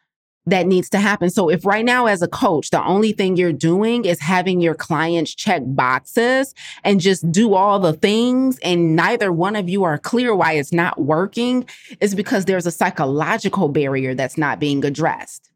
that 0.46 0.68
needs 0.68 0.90
to 0.90 1.00
happen. 1.00 1.30
So 1.30 1.50
if 1.50 1.66
right 1.66 1.86
now 1.86 2.08
as 2.08 2.22
a 2.22 2.28
coach, 2.28 2.70
the 2.70 2.84
only 2.84 3.14
thing 3.14 3.38
you're 3.38 3.54
doing 3.54 4.06
is 4.06 4.20
having 4.20 4.60
your 4.60 4.76
clients 4.76 5.34
check 5.34 5.62
boxes 5.66 6.54
and 6.84 7.00
just 7.00 7.32
do 7.32 7.54
all 7.54 7.80
the 7.80 7.94
things 7.94 8.60
and 8.60 8.96
neither 8.96 9.32
one 9.32 9.56
of 9.56 9.70
you 9.70 9.84
are 9.84 9.98
clear 9.98 10.36
why 10.36 10.54
it's 10.54 10.74
not 10.74 11.00
working, 11.00 11.66
is 12.02 12.14
because 12.14 12.46
there's 12.46 12.66
a 12.66 12.72
psychological 12.72 13.70
barrier 13.70 14.14
that's 14.14 14.38
not 14.38 14.60
being 14.60 14.84
addressed. 14.84 15.50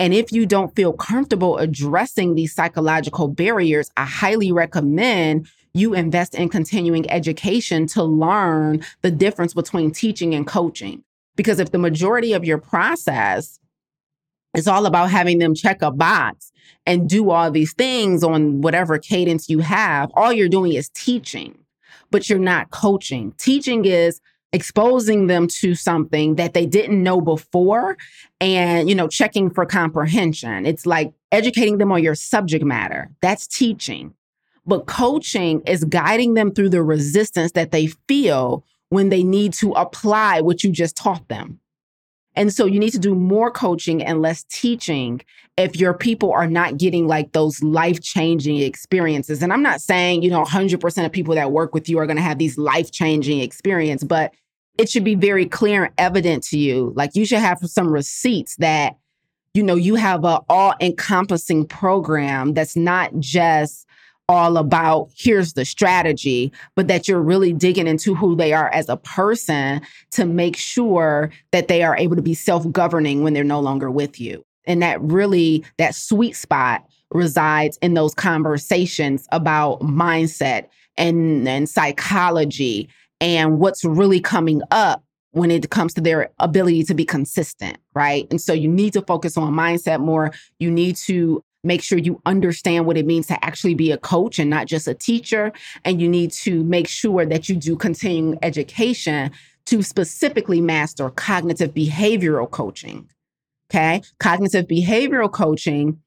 And 0.00 0.14
if 0.14 0.32
you 0.32 0.46
don't 0.46 0.74
feel 0.74 0.94
comfortable 0.94 1.58
addressing 1.58 2.34
these 2.34 2.54
psychological 2.54 3.28
barriers, 3.28 3.90
I 3.98 4.06
highly 4.06 4.50
recommend 4.50 5.46
you 5.74 5.92
invest 5.92 6.34
in 6.34 6.48
continuing 6.48 7.08
education 7.10 7.86
to 7.88 8.02
learn 8.02 8.82
the 9.02 9.10
difference 9.10 9.52
between 9.52 9.90
teaching 9.90 10.34
and 10.34 10.46
coaching. 10.46 11.04
Because 11.36 11.60
if 11.60 11.70
the 11.70 11.78
majority 11.78 12.32
of 12.32 12.46
your 12.46 12.56
process 12.56 13.60
is 14.56 14.66
all 14.66 14.86
about 14.86 15.10
having 15.10 15.38
them 15.38 15.54
check 15.54 15.82
a 15.82 15.90
box 15.90 16.50
and 16.86 17.06
do 17.06 17.30
all 17.30 17.50
these 17.50 17.74
things 17.74 18.24
on 18.24 18.62
whatever 18.62 18.98
cadence 18.98 19.50
you 19.50 19.58
have. 19.58 20.10
All 20.14 20.32
you're 20.32 20.48
doing 20.48 20.72
is 20.72 20.88
teaching, 20.88 21.58
but 22.10 22.28
you're 22.28 22.38
not 22.38 22.70
coaching. 22.70 23.32
Teaching 23.38 23.84
is 23.84 24.20
exposing 24.52 25.28
them 25.28 25.46
to 25.46 25.74
something 25.74 26.34
that 26.34 26.54
they 26.54 26.66
didn't 26.66 27.02
know 27.02 27.20
before 27.20 27.96
and, 28.40 28.88
you 28.88 28.94
know, 28.94 29.06
checking 29.06 29.50
for 29.50 29.64
comprehension. 29.64 30.66
It's 30.66 30.86
like 30.86 31.12
educating 31.30 31.78
them 31.78 31.92
on 31.92 32.02
your 32.02 32.14
subject 32.16 32.64
matter. 32.64 33.10
That's 33.22 33.46
teaching. 33.46 34.14
But 34.66 34.86
coaching 34.86 35.62
is 35.66 35.84
guiding 35.84 36.34
them 36.34 36.52
through 36.52 36.70
the 36.70 36.82
resistance 36.82 37.52
that 37.52 37.70
they 37.70 37.88
feel 38.08 38.64
when 38.88 39.08
they 39.08 39.22
need 39.22 39.52
to 39.54 39.72
apply 39.72 40.40
what 40.40 40.64
you 40.64 40.72
just 40.72 40.96
taught 40.96 41.28
them. 41.28 41.60
And 42.36 42.52
so 42.52 42.64
you 42.64 42.78
need 42.78 42.92
to 42.92 42.98
do 42.98 43.14
more 43.14 43.50
coaching 43.50 44.02
and 44.02 44.22
less 44.22 44.44
teaching 44.44 45.20
if 45.56 45.76
your 45.76 45.92
people 45.94 46.32
are 46.32 46.46
not 46.46 46.76
getting 46.76 47.06
like 47.08 47.32
those 47.32 47.62
life 47.62 48.00
changing 48.00 48.58
experiences. 48.58 49.42
And 49.42 49.52
I'm 49.52 49.62
not 49.62 49.80
saying, 49.80 50.22
you 50.22 50.30
know, 50.30 50.44
100% 50.44 51.04
of 51.04 51.12
people 51.12 51.34
that 51.34 51.50
work 51.50 51.74
with 51.74 51.88
you 51.88 51.98
are 51.98 52.06
going 52.06 52.16
to 52.16 52.22
have 52.22 52.38
these 52.38 52.56
life 52.56 52.92
changing 52.92 53.40
experience, 53.40 54.04
but 54.04 54.32
it 54.80 54.88
should 54.88 55.04
be 55.04 55.14
very 55.14 55.44
clear 55.44 55.84
and 55.84 55.94
evident 55.98 56.42
to 56.42 56.58
you. 56.58 56.94
Like 56.96 57.10
you 57.14 57.26
should 57.26 57.40
have 57.40 57.58
some 57.64 57.88
receipts 57.88 58.56
that, 58.56 58.96
you 59.52 59.62
know, 59.62 59.74
you 59.74 59.94
have 59.96 60.24
a 60.24 60.40
all 60.48 60.72
encompassing 60.80 61.66
program 61.66 62.54
that's 62.54 62.76
not 62.76 63.10
just 63.18 63.86
all 64.26 64.56
about 64.56 65.10
here's 65.14 65.52
the 65.52 65.66
strategy, 65.66 66.50
but 66.76 66.88
that 66.88 67.06
you're 67.06 67.20
really 67.20 67.52
digging 67.52 67.86
into 67.86 68.14
who 68.14 68.34
they 68.34 68.54
are 68.54 68.70
as 68.70 68.88
a 68.88 68.96
person 68.96 69.82
to 70.12 70.24
make 70.24 70.56
sure 70.56 71.30
that 71.52 71.68
they 71.68 71.82
are 71.82 71.96
able 71.98 72.16
to 72.16 72.22
be 72.22 72.32
self 72.32 72.70
governing 72.72 73.22
when 73.22 73.34
they're 73.34 73.44
no 73.44 73.60
longer 73.60 73.90
with 73.90 74.18
you. 74.18 74.42
And 74.64 74.80
that 74.80 74.98
really, 75.02 75.62
that 75.76 75.94
sweet 75.94 76.36
spot 76.36 76.86
resides 77.12 77.76
in 77.82 77.92
those 77.92 78.14
conversations 78.14 79.28
about 79.30 79.80
mindset 79.80 80.68
and, 80.96 81.46
and 81.46 81.68
psychology 81.68 82.88
and 83.20 83.58
what's 83.58 83.84
really 83.84 84.20
coming 84.20 84.62
up 84.70 85.04
when 85.32 85.50
it 85.50 85.70
comes 85.70 85.94
to 85.94 86.00
their 86.00 86.30
ability 86.38 86.84
to 86.84 86.94
be 86.94 87.04
consistent, 87.04 87.78
right? 87.94 88.26
And 88.30 88.40
so 88.40 88.52
you 88.52 88.68
need 88.68 88.92
to 88.94 89.02
focus 89.02 89.36
on 89.36 89.52
mindset 89.52 90.00
more. 90.00 90.32
You 90.58 90.70
need 90.70 90.96
to 90.96 91.44
make 91.62 91.82
sure 91.82 91.98
you 91.98 92.20
understand 92.26 92.86
what 92.86 92.96
it 92.96 93.06
means 93.06 93.26
to 93.26 93.44
actually 93.44 93.74
be 93.74 93.92
a 93.92 93.98
coach 93.98 94.38
and 94.38 94.48
not 94.50 94.66
just 94.66 94.88
a 94.88 94.94
teacher. 94.94 95.52
And 95.84 96.00
you 96.00 96.08
need 96.08 96.32
to 96.32 96.64
make 96.64 96.88
sure 96.88 97.26
that 97.26 97.48
you 97.48 97.56
do 97.56 97.76
continuing 97.76 98.38
education 98.42 99.30
to 99.66 99.82
specifically 99.82 100.60
master 100.60 101.10
cognitive 101.10 101.74
behavioral 101.74 102.50
coaching. 102.50 103.08
Okay. 103.70 104.02
Cognitive 104.18 104.66
behavioral 104.66 105.30
coaching 105.30 106.00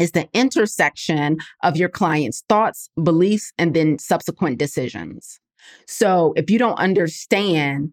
is 0.00 0.12
the 0.12 0.28
intersection 0.34 1.38
of 1.62 1.76
your 1.76 1.88
client's 1.88 2.42
thoughts, 2.48 2.90
beliefs, 3.02 3.52
and 3.56 3.74
then 3.74 3.98
subsequent 3.98 4.58
decisions. 4.58 5.40
So 5.86 6.32
if 6.36 6.50
you 6.50 6.58
don't 6.58 6.78
understand 6.78 7.92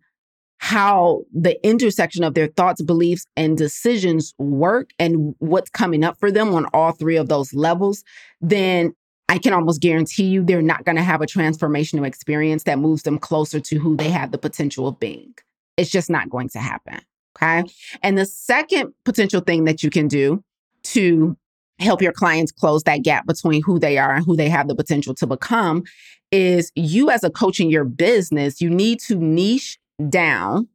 how 0.57 1.23
the 1.33 1.57
intersection 1.65 2.23
of 2.23 2.33
their 2.33 2.47
thoughts, 2.47 2.81
beliefs, 2.81 3.25
and 3.37 3.57
decisions 3.57 4.33
work 4.37 4.91
and 4.99 5.33
what's 5.39 5.69
coming 5.69 6.03
up 6.03 6.19
for 6.19 6.31
them 6.31 6.53
on 6.53 6.65
all 6.73 6.91
three 6.91 7.15
of 7.15 7.29
those 7.29 7.53
levels, 7.53 8.03
then 8.41 8.93
I 9.29 9.37
can 9.37 9.53
almost 9.53 9.81
guarantee 9.81 10.25
you 10.25 10.43
they're 10.43 10.61
not 10.61 10.83
going 10.83 10.97
to 10.97 11.03
have 11.03 11.21
a 11.21 11.25
transformational 11.25 12.05
experience 12.05 12.63
that 12.63 12.79
moves 12.79 13.03
them 13.03 13.19
closer 13.19 13.59
to 13.59 13.77
who 13.77 13.95
they 13.95 14.09
have 14.09 14.31
the 14.31 14.37
potential 14.37 14.87
of 14.87 14.99
being. 14.99 15.33
It's 15.77 15.91
just 15.91 16.09
not 16.09 16.29
going 16.29 16.49
to 16.49 16.59
happen. 16.59 16.99
Okay. 17.37 17.63
And 18.03 18.17
the 18.17 18.25
second 18.25 18.93
potential 19.05 19.39
thing 19.39 19.63
that 19.63 19.81
you 19.81 19.89
can 19.89 20.07
do 20.07 20.43
to 20.83 21.37
help 21.79 22.01
your 22.01 22.11
clients 22.11 22.51
close 22.51 22.83
that 22.83 23.03
gap 23.03 23.25
between 23.25 23.61
who 23.63 23.79
they 23.79 23.97
are 23.97 24.13
and 24.13 24.25
who 24.25 24.35
they 24.35 24.49
have 24.49 24.67
the 24.67 24.75
potential 24.75 25.13
to 25.15 25.27
become 25.27 25.83
is 26.31 26.71
you 26.75 27.09
as 27.09 27.23
a 27.23 27.29
coach 27.29 27.59
in 27.59 27.69
your 27.69 27.85
business, 27.85 28.61
you 28.61 28.69
need 28.69 28.99
to 28.99 29.15
niche 29.15 29.79
down 30.09 30.67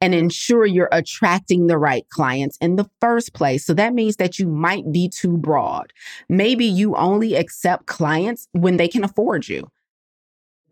and 0.00 0.14
ensure 0.14 0.66
you're 0.66 0.88
attracting 0.92 1.66
the 1.66 1.78
right 1.78 2.08
clients 2.10 2.56
in 2.58 2.76
the 2.76 2.88
first 3.00 3.32
place. 3.34 3.64
So 3.64 3.74
that 3.74 3.94
means 3.94 4.16
that 4.16 4.38
you 4.38 4.48
might 4.48 4.90
be 4.92 5.08
too 5.08 5.36
broad. 5.36 5.92
Maybe 6.28 6.64
you 6.64 6.94
only 6.96 7.34
accept 7.34 7.86
clients 7.86 8.48
when 8.52 8.76
they 8.76 8.88
can 8.88 9.04
afford 9.04 9.48
you. 9.48 9.68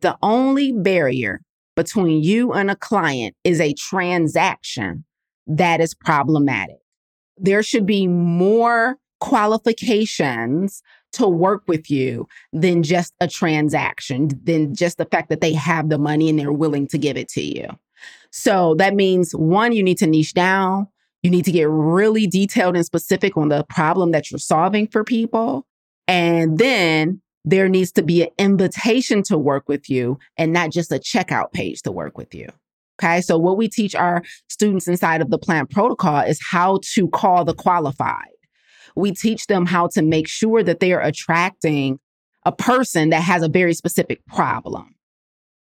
The 0.01 0.17
only 0.23 0.73
barrier 0.73 1.41
between 1.77 2.23
you 2.23 2.53
and 2.53 2.71
a 2.71 2.77
client 2.77 3.35
is 3.45 3.61
a 3.61 3.73
transaction 3.75 5.05
that 5.47 5.81
is 5.81 5.95
problematic. 5.95 6.77
There 7.39 7.63
should 7.63 7.87
be 7.87 8.07
more 8.07 8.99
qualifications 9.23 10.83
to 11.13 11.29
work 11.29 11.63
with 11.69 11.89
you 11.89 12.27
than 12.53 12.83
just 12.83 13.15
a 13.21 13.29
transaction, 13.29 14.29
than 14.43 14.75
just 14.75 14.99
the 14.99 15.05
fact 15.05 15.29
that 15.29 15.41
they 15.41 15.53
have 15.53 15.91
the 15.91 15.99
money 15.99 16.29
and 16.29 16.41
they're 16.41 16.51
willing 16.51 16.89
to 16.89 16.99
give 16.99 17.17
it 17.17 17.29
to 17.29 17.41
you. 17.41 17.69
So 18.33 18.75
that 18.79 18.95
means 18.95 19.31
one, 19.33 19.73
you 19.73 19.83
need 19.85 19.99
to 19.99 20.09
niche 20.09 20.35
down. 20.35 20.89
You 21.23 21.31
need 21.31 21.45
to 21.45 21.53
get 21.53 21.69
really 21.69 22.27
detailed 22.27 22.75
and 22.75 22.85
specific 22.85 23.37
on 23.37 23.49
the 23.49 23.63
problem 23.69 24.11
that 24.11 24.29
you're 24.29 24.41
solving 24.41 24.89
for 24.89 25.05
people. 25.05 25.69
And 26.09 26.59
then 26.59 27.23
there 27.45 27.69
needs 27.69 27.93
to 27.93 28.03
be 28.03 28.25
an 28.25 28.31
invitation 28.39 29.23
to 29.25 29.39
work 29.39 29.69
with 29.69 29.89
you 29.89 30.19
and 30.37 30.53
not 30.53 30.73
just 30.73 30.91
a 30.91 30.97
checkout 30.97 31.53
page 31.53 31.83
to 31.83 31.93
work 31.93 32.19
with 32.19 32.35
you. 32.35 32.49
Okay. 33.01 33.21
So, 33.21 33.39
what 33.39 33.57
we 33.57 33.69
teach 33.69 33.95
our 33.95 34.23
students 34.49 34.89
inside 34.89 35.23
of 35.23 35.31
the 35.31 35.39
plant 35.39 35.71
protocol 35.71 36.23
is 36.23 36.41
how 36.51 36.81
to 36.95 37.09
call 37.09 37.45
the 37.45 37.55
qualified 37.55 38.33
we 38.97 39.13
teach 39.13 39.47
them 39.47 39.67
how 39.67 39.89
to 39.89 40.03
make 40.03 40.29
sure 40.29 40.63
that 40.63 40.81
they 40.81 40.93
are 40.93 41.03
attracting 41.03 41.99
a 42.45 42.53
person 42.53 43.11
that 43.11 43.23
has 43.23 43.43
a 43.43 43.49
very 43.49 43.75
specific 43.75 44.25
problem. 44.27 44.95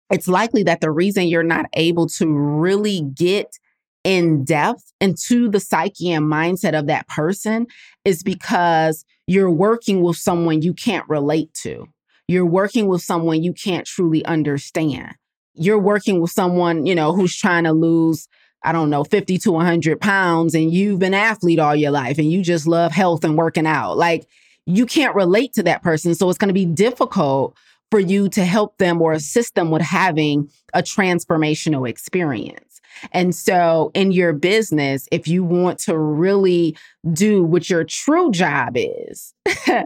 It's 0.09 0.27
likely 0.27 0.63
that 0.63 0.81
the 0.81 0.91
reason 0.91 1.27
you're 1.27 1.43
not 1.43 1.67
able 1.73 2.07
to 2.07 2.27
really 2.27 3.01
get 3.13 3.57
in 4.03 4.43
depth 4.43 4.91
into 5.01 5.49
the 5.49 5.59
psyche 5.59 6.11
and 6.11 6.25
mindset 6.25 6.77
of 6.77 6.87
that 6.87 7.07
person 7.07 7.67
is 8.05 8.23
because 8.23 9.05
you're 9.27 9.51
working 9.51 10.01
with 10.01 10.17
someone 10.17 10.61
you 10.61 10.73
can't 10.73 11.07
relate 11.07 11.53
to. 11.53 11.85
You're 12.27 12.45
working 12.45 12.87
with 12.87 13.01
someone 13.01 13.43
you 13.43 13.53
can't 13.53 13.85
truly 13.85 14.23
understand. 14.25 15.15
You're 15.53 15.79
working 15.79 16.21
with 16.21 16.31
someone, 16.31 16.85
you 16.85 16.95
know, 16.95 17.13
who's 17.13 17.35
trying 17.35 17.65
to 17.65 17.73
lose, 17.73 18.27
I 18.63 18.71
don't 18.71 18.89
know, 18.89 19.03
50 19.03 19.37
to 19.39 19.51
100 19.51 20.01
pounds, 20.01 20.53
and 20.53 20.73
you've 20.73 20.99
been 20.99 21.13
athlete 21.13 21.59
all 21.59 21.75
your 21.75 21.91
life 21.91 22.17
and 22.17 22.31
you 22.31 22.41
just 22.41 22.67
love 22.67 22.91
health 22.91 23.23
and 23.23 23.37
working 23.37 23.65
out. 23.65 23.97
Like, 23.97 24.27
you 24.65 24.85
can't 24.85 25.15
relate 25.15 25.53
to 25.53 25.63
that 25.63 25.81
person. 25.81 26.13
So 26.13 26.29
it's 26.29 26.37
going 26.37 26.49
to 26.49 26.53
be 26.53 26.65
difficult 26.65 27.55
for 27.89 27.99
you 27.99 28.29
to 28.29 28.45
help 28.45 28.77
them 28.77 29.01
or 29.01 29.13
assist 29.13 29.55
them 29.55 29.71
with 29.71 29.81
having 29.81 30.49
a 30.73 30.83
transformational 30.83 31.89
experience. 31.89 32.81
And 33.11 33.33
so 33.33 33.91
in 33.93 34.11
your 34.11 34.33
business, 34.33 35.07
if 35.11 35.27
you 35.27 35.43
want 35.43 35.79
to 35.79 35.97
really 35.97 36.77
do 37.13 37.43
what 37.43 37.69
your 37.69 37.83
true 37.83 38.31
job 38.31 38.73
is, 38.75 39.33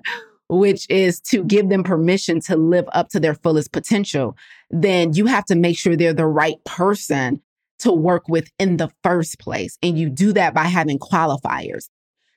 which 0.50 0.86
is 0.90 1.22
to 1.22 1.44
give 1.44 1.70
them 1.70 1.84
permission 1.84 2.40
to 2.42 2.58
live 2.58 2.90
up 2.94 3.10
to 3.10 3.20
their 3.20 3.36
fullest 3.36 3.72
potential, 3.72 4.36
then 4.70 5.14
you 5.14 5.26
have 5.28 5.46
to 5.46 5.56
make 5.56 5.78
sure 5.78 5.96
they're 5.96 6.14
the 6.14 6.26
right 6.26 6.62
person 6.66 7.42
to 7.84 7.92
work 7.92 8.28
with 8.28 8.50
in 8.60 8.78
the 8.78 8.90
first 9.04 9.40
place. 9.40 9.78
And 9.84 9.98
you 9.98 10.10
do 10.10 10.34
that 10.34 10.54
by 10.54 10.64
having 10.64 11.00
qualifiers. 11.00 11.90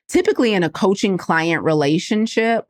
Typically, 0.07 0.53
in 0.53 0.63
a 0.63 0.69
coaching 0.69 1.17
client 1.17 1.63
relationship, 1.63 2.65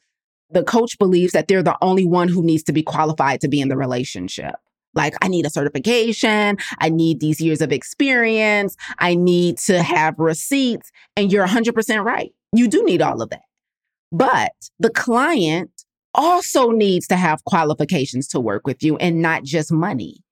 the 0.50 0.63
coach 0.63 0.98
believes 0.98 1.34
that 1.34 1.48
they're 1.48 1.63
the 1.63 1.78
only 1.82 2.06
one 2.06 2.28
who 2.28 2.44
needs 2.44 2.63
to 2.63 2.74
be 2.74 2.82
qualified 2.84 3.42
to 3.42 3.48
be 3.48 3.62
in 3.62 3.68
the 3.68 3.78
relationship. 3.78 4.56
Like, 4.94 5.16
I 5.22 5.28
need 5.28 5.46
a 5.46 5.50
certification. 5.50 6.58
I 6.80 6.90
need 6.90 7.20
these 7.20 7.42
years 7.42 7.62
of 7.62 7.72
experience. 7.72 8.76
I 9.00 9.16
need 9.16 9.58
to 9.60 9.84
have 9.84 10.16
receipts. 10.18 10.92
And 11.16 11.32
you're 11.32 11.46
100% 11.46 12.04
right. 12.04 12.32
You 12.54 12.68
do 12.68 12.84
need 12.84 13.02
all 13.02 13.22
of 13.22 13.30
that. 13.30 13.42
But 14.12 14.54
the 14.80 14.90
client 14.90 15.72
also 16.13 16.72
needs 16.72 17.08
to 17.08 17.16
have 17.16 17.44
qualifications 17.44 18.28
to 18.30 18.40
work 18.40 18.66
with 18.66 18.82
you 18.82 18.98
and 18.98 19.22
not 19.22 19.44
just 19.44 19.72
money. 19.72 20.24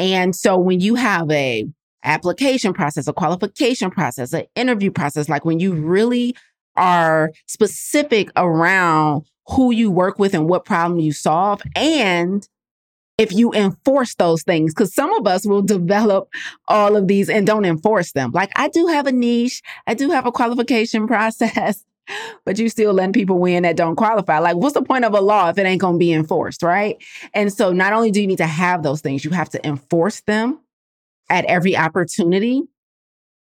And 0.00 0.34
so 0.34 0.56
when 0.56 0.80
you 0.80 0.94
have 0.94 1.30
a 1.30 1.66
application 2.04 2.72
process, 2.72 3.06
a 3.06 3.12
qualification 3.12 3.90
process, 3.90 4.32
an 4.32 4.46
interview 4.56 4.90
process, 4.90 5.28
like 5.28 5.44
when 5.44 5.60
you 5.60 5.74
really 5.74 6.34
are 6.74 7.32
specific 7.46 8.30
around 8.34 9.26
who 9.46 9.72
you 9.72 9.90
work 9.90 10.18
with 10.18 10.32
and 10.32 10.48
what 10.48 10.64
problem 10.64 11.00
you 11.00 11.12
solve 11.12 11.60
and 11.76 12.48
if 13.18 13.30
you 13.30 13.52
enforce 13.52 14.14
those 14.14 14.42
things 14.42 14.72
because 14.72 14.94
some 14.94 15.12
of 15.12 15.26
us 15.26 15.44
will 15.44 15.60
develop 15.76 16.30
all 16.68 16.96
of 16.96 17.06
these 17.06 17.28
and 17.28 17.46
don't 17.46 17.66
enforce 17.66 18.12
them. 18.12 18.30
Like 18.32 18.50
i 18.56 18.68
do 18.68 18.86
have 18.86 19.06
a 19.06 19.12
niche. 19.12 19.60
I 19.86 19.92
do 19.92 20.08
have 20.10 20.24
a 20.24 20.32
qualification 20.32 21.06
process 21.06 21.84
but 22.44 22.58
you 22.58 22.68
still 22.68 22.92
letting 22.92 23.12
people 23.12 23.38
win 23.38 23.62
that 23.62 23.76
don't 23.76 23.96
qualify 23.96 24.38
like 24.38 24.56
what's 24.56 24.74
the 24.74 24.82
point 24.82 25.04
of 25.04 25.14
a 25.14 25.20
law 25.20 25.48
if 25.48 25.58
it 25.58 25.66
ain't 25.66 25.80
going 25.80 25.94
to 25.94 25.98
be 25.98 26.12
enforced 26.12 26.62
right 26.62 27.02
and 27.34 27.52
so 27.52 27.72
not 27.72 27.92
only 27.92 28.10
do 28.10 28.20
you 28.20 28.26
need 28.26 28.38
to 28.38 28.46
have 28.46 28.82
those 28.82 29.00
things 29.00 29.24
you 29.24 29.30
have 29.30 29.48
to 29.48 29.64
enforce 29.66 30.20
them 30.22 30.58
at 31.28 31.44
every 31.44 31.76
opportunity 31.76 32.62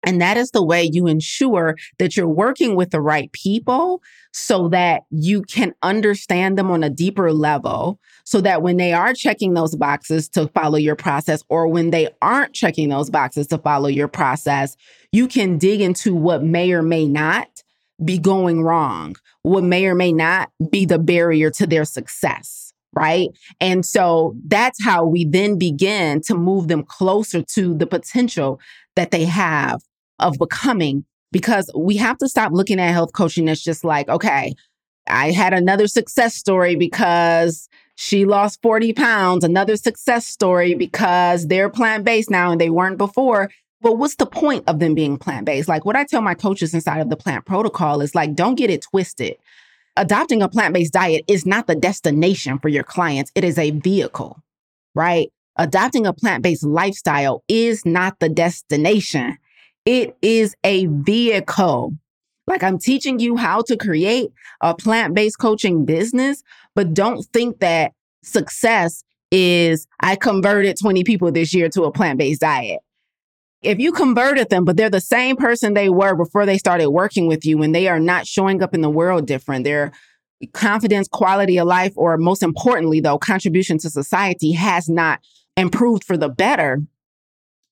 and 0.06 0.22
that 0.22 0.38
is 0.38 0.52
the 0.52 0.64
way 0.64 0.84
you 0.84 1.08
ensure 1.08 1.76
that 1.98 2.16
you're 2.16 2.28
working 2.28 2.76
with 2.76 2.92
the 2.92 3.02
right 3.02 3.32
people 3.32 4.04
so 4.32 4.70
that 4.70 5.04
you 5.10 5.42
can 5.42 5.74
understand 5.82 6.58
them 6.58 6.70
on 6.70 6.84
a 6.84 6.90
deeper 6.90 7.34
level. 7.34 8.00
So 8.24 8.40
that 8.42 8.62
when 8.62 8.78
they 8.78 8.94
are 8.94 9.14
checking 9.14 9.56
those 9.56 9.76
boxes 9.76 10.30
to 10.30 10.48
follow 10.50 10.78
your 10.78 10.96
process, 10.96 11.44
or 11.50 11.68
when 11.68 11.90
they 11.90 12.10
aren't 12.22 12.54
checking 12.54 12.90
those 12.90 13.10
boxes 13.10 13.48
to 13.48 13.58
follow 13.58 13.88
your 13.88 14.08
process, 14.08 14.76
you 15.12 15.28
can 15.28 15.58
dig 15.58 15.82
into 15.82 16.14
what 16.14 16.44
may 16.44 16.72
or 16.72 16.82
may 16.82 17.08
not 17.08 17.64
be 18.04 18.18
going 18.18 18.64
wrong, 18.64 19.16
what 19.44 19.64
may 19.64 19.86
or 19.86 19.96
may 19.96 20.12
not 20.12 20.50
be 20.70 20.86
the 20.86 21.00
barrier 21.00 21.50
to 21.52 21.68
their 21.68 21.86
success 21.86 22.66
right? 22.96 23.30
And 23.60 23.86
so 23.86 24.36
that's 24.48 24.84
how 24.84 25.06
we 25.06 25.26
then 25.26 25.58
begin 25.60 26.22
to 26.22 26.34
move 26.34 26.70
them 26.70 26.84
closer 26.84 27.42
to 27.42 27.76
the 27.76 27.86
potential 27.86 28.60
that 28.96 29.12
they 29.12 29.26
have 29.26 29.82
of 30.20 30.38
becoming 30.40 31.06
because 31.32 31.70
we 31.76 31.98
have 31.98 32.18
to 32.20 32.30
stop 32.30 32.54
looking 32.54 32.80
at 32.80 32.94
health 32.94 33.12
coaching 33.14 33.50
as 33.50 33.62
just 33.62 33.84
like, 33.84 34.08
okay, 34.08 34.56
I 35.08 35.32
had 35.32 35.54
another 35.54 35.88
success 35.88 36.36
story 36.36 36.76
because 36.76 37.68
she 37.96 38.26
lost 38.26 38.62
40 38.62 38.94
pounds, 38.94 39.44
another 39.44 39.76
success 39.76 40.26
story 40.26 40.74
because 40.76 41.48
they're 41.48 41.70
plant 41.70 42.06
based 42.06 42.32
now 42.32 42.52
and 42.52 42.60
they 42.60 42.70
weren't 42.70 42.98
before. 42.98 43.50
But 43.86 44.00
what's 44.00 44.16
the 44.16 44.26
point 44.26 44.64
of 44.66 44.80
them 44.80 44.96
being 44.96 45.16
plant 45.16 45.46
based? 45.46 45.70
Like 45.70 45.86
what 45.86 45.96
I 45.96 46.06
tell 46.06 46.24
my 46.24 46.34
coaches 46.34 46.74
inside 46.74 47.02
of 47.02 47.12
the 47.12 47.16
plant 47.16 47.46
protocol 47.46 48.02
is 48.02 48.16
like, 48.16 48.34
don't 48.34 48.56
get 48.56 48.72
it 48.72 48.82
twisted. 48.82 49.38
Adopting 49.96 50.42
a 50.42 50.50
plant 50.50 50.74
based 50.74 50.92
diet 50.92 51.24
is 51.28 51.46
not 51.46 51.68
the 51.68 51.76
destination 51.76 52.58
for 52.58 52.68
your 52.68 52.84
clients, 52.84 53.32
it 53.36 53.44
is 53.44 53.60
a 53.60 53.70
vehicle, 53.70 54.42
right? 54.96 55.32
Adopting 55.58 56.08
a 56.08 56.14
plant 56.14 56.42
based 56.42 56.64
lifestyle 56.64 57.44
is 57.48 57.86
not 57.86 58.20
the 58.20 58.28
destination. 58.28 59.38
It 59.86 60.18
is 60.24 60.56
a 60.64 60.88
vehicle. 60.88 61.94
Like 62.48 62.64
I'm 62.64 62.80
teaching 62.80 63.20
you 63.20 63.38
how 63.38 63.62
to 63.68 63.78
create 63.78 64.32
a 64.62 64.74
plant 64.74 65.14
based 65.14 65.38
coaching 65.38 65.86
business, 65.86 66.42
but 66.74 66.96
don't 66.96 67.24
think 67.34 67.60
that 67.60 67.92
success 68.24 69.04
is 69.30 69.86
I 70.00 70.16
converted 70.16 70.80
20 70.80 71.04
people 71.04 71.32
this 71.32 71.54
year 71.54 71.70
to 71.70 71.84
a 71.84 71.92
plant 71.92 72.18
based 72.18 72.42
diet. 72.42 72.80
If 73.66 73.80
you 73.80 73.92
converted 73.92 74.50
them, 74.50 74.64
but 74.64 74.78
they're 74.78 74.90
the 74.90 75.02
same 75.02 75.36
person 75.36 75.74
they 75.74 75.90
were 75.90 76.16
before 76.16 76.46
they 76.46 76.58
started 76.58 76.90
working 76.90 77.28
with 77.28 77.46
you 77.46 77.62
and 77.64 77.74
they 77.74 77.88
are 77.88 78.00
not 78.00 78.28
showing 78.28 78.62
up 78.62 78.74
in 78.74 78.82
the 78.82 78.90
world 78.90 79.26
different, 79.26 79.64
their 79.64 79.92
confidence, 80.54 81.08
quality 81.08 81.58
of 81.58 81.68
life, 81.68 81.94
or 81.96 82.18
most 82.18 82.44
importantly, 82.44 83.00
though, 83.00 83.18
contribution 83.18 83.78
to 83.80 83.90
society 83.90 84.52
has 84.52 84.88
not 84.88 85.20
improved 85.58 86.04
for 86.04 86.18
the 86.18 86.30
better, 86.30 86.82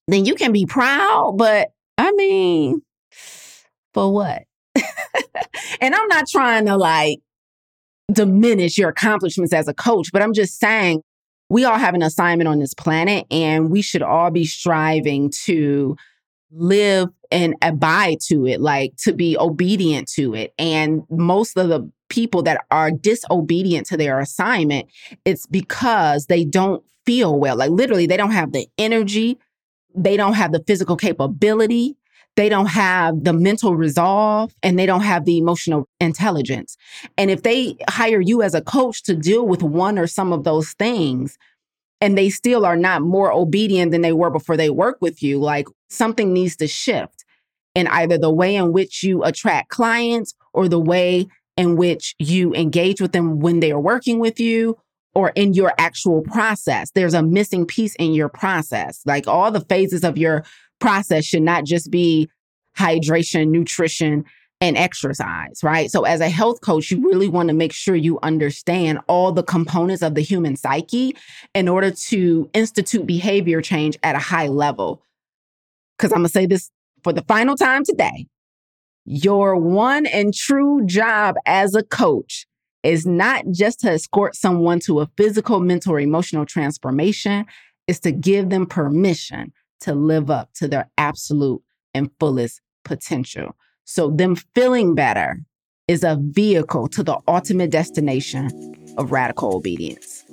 then 0.08 0.24
you 0.24 0.34
can 0.34 0.52
be 0.52 0.66
proud, 0.66 1.36
but 1.38 1.72
I 1.96 2.12
mean, 2.12 2.82
for 3.92 4.12
what? 4.12 4.42
and 5.80 5.94
I'm 5.94 6.08
not 6.08 6.26
trying 6.28 6.66
to 6.66 6.76
like 6.76 7.20
diminish 8.12 8.76
your 8.76 8.90
accomplishments 8.90 9.52
as 9.52 9.68
a 9.68 9.74
coach, 9.74 10.10
but 10.12 10.22
I'm 10.22 10.32
just 10.32 10.58
saying 10.58 11.02
we 11.48 11.64
all 11.64 11.78
have 11.78 11.94
an 11.94 12.02
assignment 12.02 12.48
on 12.48 12.58
this 12.58 12.74
planet 12.74 13.26
and 13.30 13.70
we 13.70 13.82
should 13.82 14.02
all 14.02 14.30
be 14.30 14.44
striving 14.44 15.30
to 15.44 15.96
live 16.50 17.08
and 17.30 17.54
abide 17.62 18.18
to 18.28 18.46
it, 18.46 18.60
like 18.60 18.96
to 18.96 19.12
be 19.12 19.36
obedient 19.38 20.08
to 20.08 20.34
it. 20.34 20.54
And 20.58 21.02
most 21.10 21.56
of 21.56 21.68
the 21.68 21.90
people 22.08 22.42
that 22.42 22.64
are 22.70 22.90
disobedient 22.90 23.86
to 23.88 23.96
their 23.96 24.20
assignment, 24.20 24.88
it's 25.24 25.46
because 25.46 26.26
they 26.26 26.44
don't 26.44 26.82
feel 27.04 27.38
well. 27.38 27.56
Like 27.56 27.70
literally, 27.70 28.06
they 28.06 28.16
don't 28.16 28.30
have 28.30 28.52
the 28.52 28.66
energy, 28.78 29.38
they 29.94 30.16
don't 30.16 30.34
have 30.34 30.52
the 30.52 30.62
physical 30.66 30.96
capability, 30.96 31.96
they 32.36 32.48
don't 32.48 32.66
have 32.66 33.24
the 33.24 33.32
mental 33.32 33.76
resolve, 33.76 34.54
and 34.62 34.78
they 34.78 34.86
don't 34.86 35.02
have 35.02 35.24
the 35.24 35.38
emotional 35.38 35.88
intelligence. 36.00 36.76
And 37.16 37.30
if 37.30 37.42
they 37.42 37.76
hire 37.88 38.20
you 38.20 38.42
as 38.42 38.54
a 38.54 38.62
coach 38.62 39.02
to 39.04 39.14
deal 39.14 39.46
with 39.46 39.62
one 39.62 39.98
or 39.98 40.06
some 40.06 40.32
of 40.32 40.44
those 40.44 40.72
things, 40.72 41.38
and 42.00 42.18
they 42.18 42.28
still 42.28 42.66
are 42.66 42.76
not 42.76 43.02
more 43.02 43.32
obedient 43.32 43.92
than 43.92 44.02
they 44.02 44.12
were 44.12 44.30
before 44.30 44.56
they 44.56 44.70
work 44.70 44.98
with 45.00 45.22
you, 45.22 45.38
like 45.38 45.66
something 45.88 46.32
needs 46.32 46.56
to 46.56 46.66
shift 46.66 47.24
in 47.74 47.86
either 47.88 48.18
the 48.18 48.32
way 48.32 48.54
in 48.56 48.72
which 48.72 49.02
you 49.02 49.22
attract 49.24 49.68
clients 49.68 50.34
or 50.52 50.68
the 50.68 50.78
way 50.78 51.26
in 51.56 51.76
which 51.76 52.14
you 52.18 52.52
engage 52.54 53.00
with 53.00 53.12
them 53.12 53.40
when 53.40 53.60
they 53.60 53.70
are 53.70 53.80
working 53.80 54.18
with 54.18 54.40
you 54.40 54.76
or 55.14 55.30
in 55.30 55.54
your 55.54 55.72
actual 55.78 56.22
process. 56.22 56.90
There's 56.90 57.14
a 57.14 57.22
missing 57.22 57.64
piece 57.64 57.94
in 57.96 58.12
your 58.12 58.28
process. 58.28 59.00
Like 59.06 59.28
all 59.28 59.50
the 59.50 59.60
phases 59.60 60.04
of 60.04 60.18
your 60.18 60.44
process 60.80 61.24
should 61.24 61.42
not 61.42 61.64
just 61.64 61.90
be 61.90 62.28
hydration, 62.76 63.48
nutrition, 63.48 64.24
and 64.60 64.76
exercise, 64.78 65.60
right? 65.62 65.90
So, 65.90 66.04
as 66.04 66.20
a 66.20 66.28
health 66.28 66.60
coach, 66.60 66.90
you 66.90 67.06
really 67.06 67.28
want 67.28 67.48
to 67.48 67.54
make 67.54 67.72
sure 67.72 67.94
you 67.94 68.18
understand 68.22 68.98
all 69.08 69.32
the 69.32 69.42
components 69.42 70.02
of 70.02 70.14
the 70.14 70.22
human 70.22 70.56
psyche 70.56 71.16
in 71.54 71.68
order 71.68 71.90
to 71.90 72.48
institute 72.54 73.06
behavior 73.06 73.60
change 73.60 73.98
at 74.02 74.14
a 74.14 74.20
high 74.20 74.48
level. 74.48 75.02
Because 75.96 76.12
I'm 76.12 76.18
going 76.18 76.28
to 76.28 76.32
say 76.32 76.46
this 76.46 76.70
for 77.02 77.12
the 77.12 77.22
final 77.22 77.56
time 77.56 77.84
today 77.84 78.26
your 79.04 79.56
one 79.56 80.06
and 80.06 80.32
true 80.32 80.84
job 80.86 81.36
as 81.46 81.74
a 81.74 81.82
coach 81.82 82.46
is 82.82 83.06
not 83.06 83.44
just 83.50 83.80
to 83.80 83.90
escort 83.90 84.34
someone 84.34 84.78
to 84.80 85.00
a 85.00 85.08
physical, 85.16 85.60
mental, 85.60 85.96
emotional 85.96 86.46
transformation, 86.46 87.46
is 87.86 88.00
to 88.00 88.12
give 88.12 88.50
them 88.50 88.66
permission 88.66 89.52
to 89.84 89.94
live 89.94 90.30
up 90.30 90.52
to 90.54 90.66
their 90.66 90.90
absolute 90.98 91.62
and 91.92 92.10
fullest 92.18 92.60
potential. 92.84 93.54
So, 93.84 94.10
them 94.10 94.36
feeling 94.54 94.94
better 94.94 95.40
is 95.88 96.02
a 96.02 96.18
vehicle 96.20 96.88
to 96.88 97.02
the 97.02 97.18
ultimate 97.28 97.70
destination 97.70 98.50
of 98.96 99.12
radical 99.12 99.54
obedience. 99.54 100.24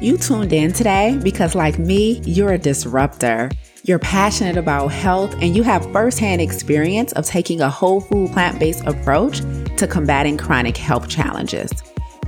You 0.00 0.16
tuned 0.16 0.52
in 0.52 0.72
today 0.72 1.18
because, 1.22 1.54
like 1.54 1.78
me, 1.78 2.20
you're 2.24 2.52
a 2.52 2.58
disruptor. 2.58 3.50
You're 3.84 3.98
passionate 4.00 4.56
about 4.56 4.88
health 4.88 5.34
and 5.34 5.56
you 5.56 5.62
have 5.62 5.90
firsthand 5.92 6.40
experience 6.40 7.12
of 7.12 7.26
taking 7.26 7.60
a 7.60 7.70
whole 7.70 8.00
food 8.00 8.32
plant 8.32 8.58
based 8.58 8.84
approach 8.86 9.40
to 9.76 9.86
combating 9.88 10.36
chronic 10.36 10.76
health 10.76 11.08
challenges. 11.08 11.70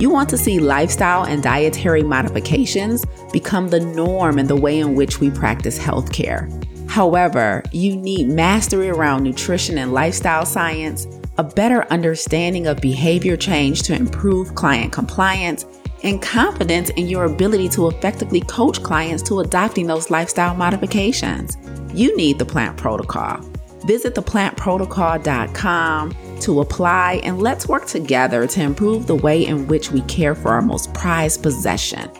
You 0.01 0.09
want 0.09 0.29
to 0.29 0.37
see 0.37 0.57
lifestyle 0.57 1.25
and 1.25 1.43
dietary 1.43 2.01
modifications 2.01 3.05
become 3.31 3.67
the 3.67 3.81
norm 3.81 4.39
in 4.39 4.47
the 4.47 4.55
way 4.55 4.79
in 4.79 4.95
which 4.95 5.19
we 5.19 5.29
practice 5.29 5.77
healthcare. 5.77 6.49
However, 6.89 7.61
you 7.71 7.95
need 7.95 8.27
mastery 8.27 8.89
around 8.89 9.21
nutrition 9.21 9.77
and 9.77 9.93
lifestyle 9.93 10.43
science, 10.43 11.05
a 11.37 11.43
better 11.43 11.85
understanding 11.91 12.65
of 12.65 12.81
behavior 12.81 13.37
change 13.37 13.83
to 13.83 13.93
improve 13.93 14.55
client 14.55 14.91
compliance, 14.91 15.67
and 16.01 16.19
confidence 16.19 16.89
in 16.89 17.07
your 17.07 17.25
ability 17.25 17.69
to 17.69 17.87
effectively 17.87 18.41
coach 18.41 18.81
clients 18.81 19.21
to 19.21 19.41
adopting 19.41 19.85
those 19.85 20.09
lifestyle 20.09 20.55
modifications. 20.55 21.57
You 21.93 22.17
need 22.17 22.39
the 22.39 22.45
plant 22.45 22.75
protocol. 22.75 23.37
Visit 23.85 24.15
theplantprotocol.com 24.15 26.30
to 26.41 26.61
apply 26.61 27.21
and 27.23 27.41
let's 27.41 27.67
work 27.67 27.85
together 27.85 28.45
to 28.47 28.61
improve 28.61 29.07
the 29.07 29.15
way 29.15 29.45
in 29.45 29.67
which 29.67 29.91
we 29.91 30.01
care 30.01 30.35
for 30.35 30.49
our 30.49 30.61
most 30.61 30.93
prized 30.93 31.41
possession, 31.41 32.11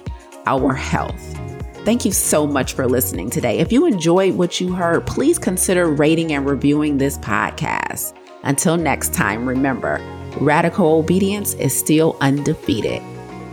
our 0.45 0.73
health. 0.73 1.37
Thank 1.83 2.05
you 2.05 2.11
so 2.11 2.45
much 2.45 2.73
for 2.73 2.87
listening 2.87 3.29
today. 3.29 3.59
If 3.59 3.71
you 3.71 3.85
enjoyed 3.85 4.35
what 4.35 4.61
you 4.61 4.73
heard, 4.73 5.07
please 5.07 5.39
consider 5.39 5.87
rating 5.89 6.33
and 6.33 6.45
reviewing 6.45 6.97
this 6.97 7.17
podcast. 7.17 8.15
Until 8.43 8.77
next 8.77 9.13
time, 9.13 9.47
remember 9.47 9.99
radical 10.39 10.97
obedience 10.97 11.53
is 11.55 11.77
still 11.77 12.17
undefeated. 12.21 13.01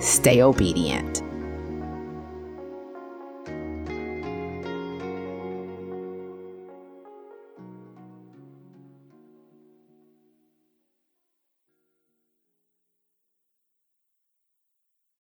Stay 0.01 0.43
obedient. 0.43 1.23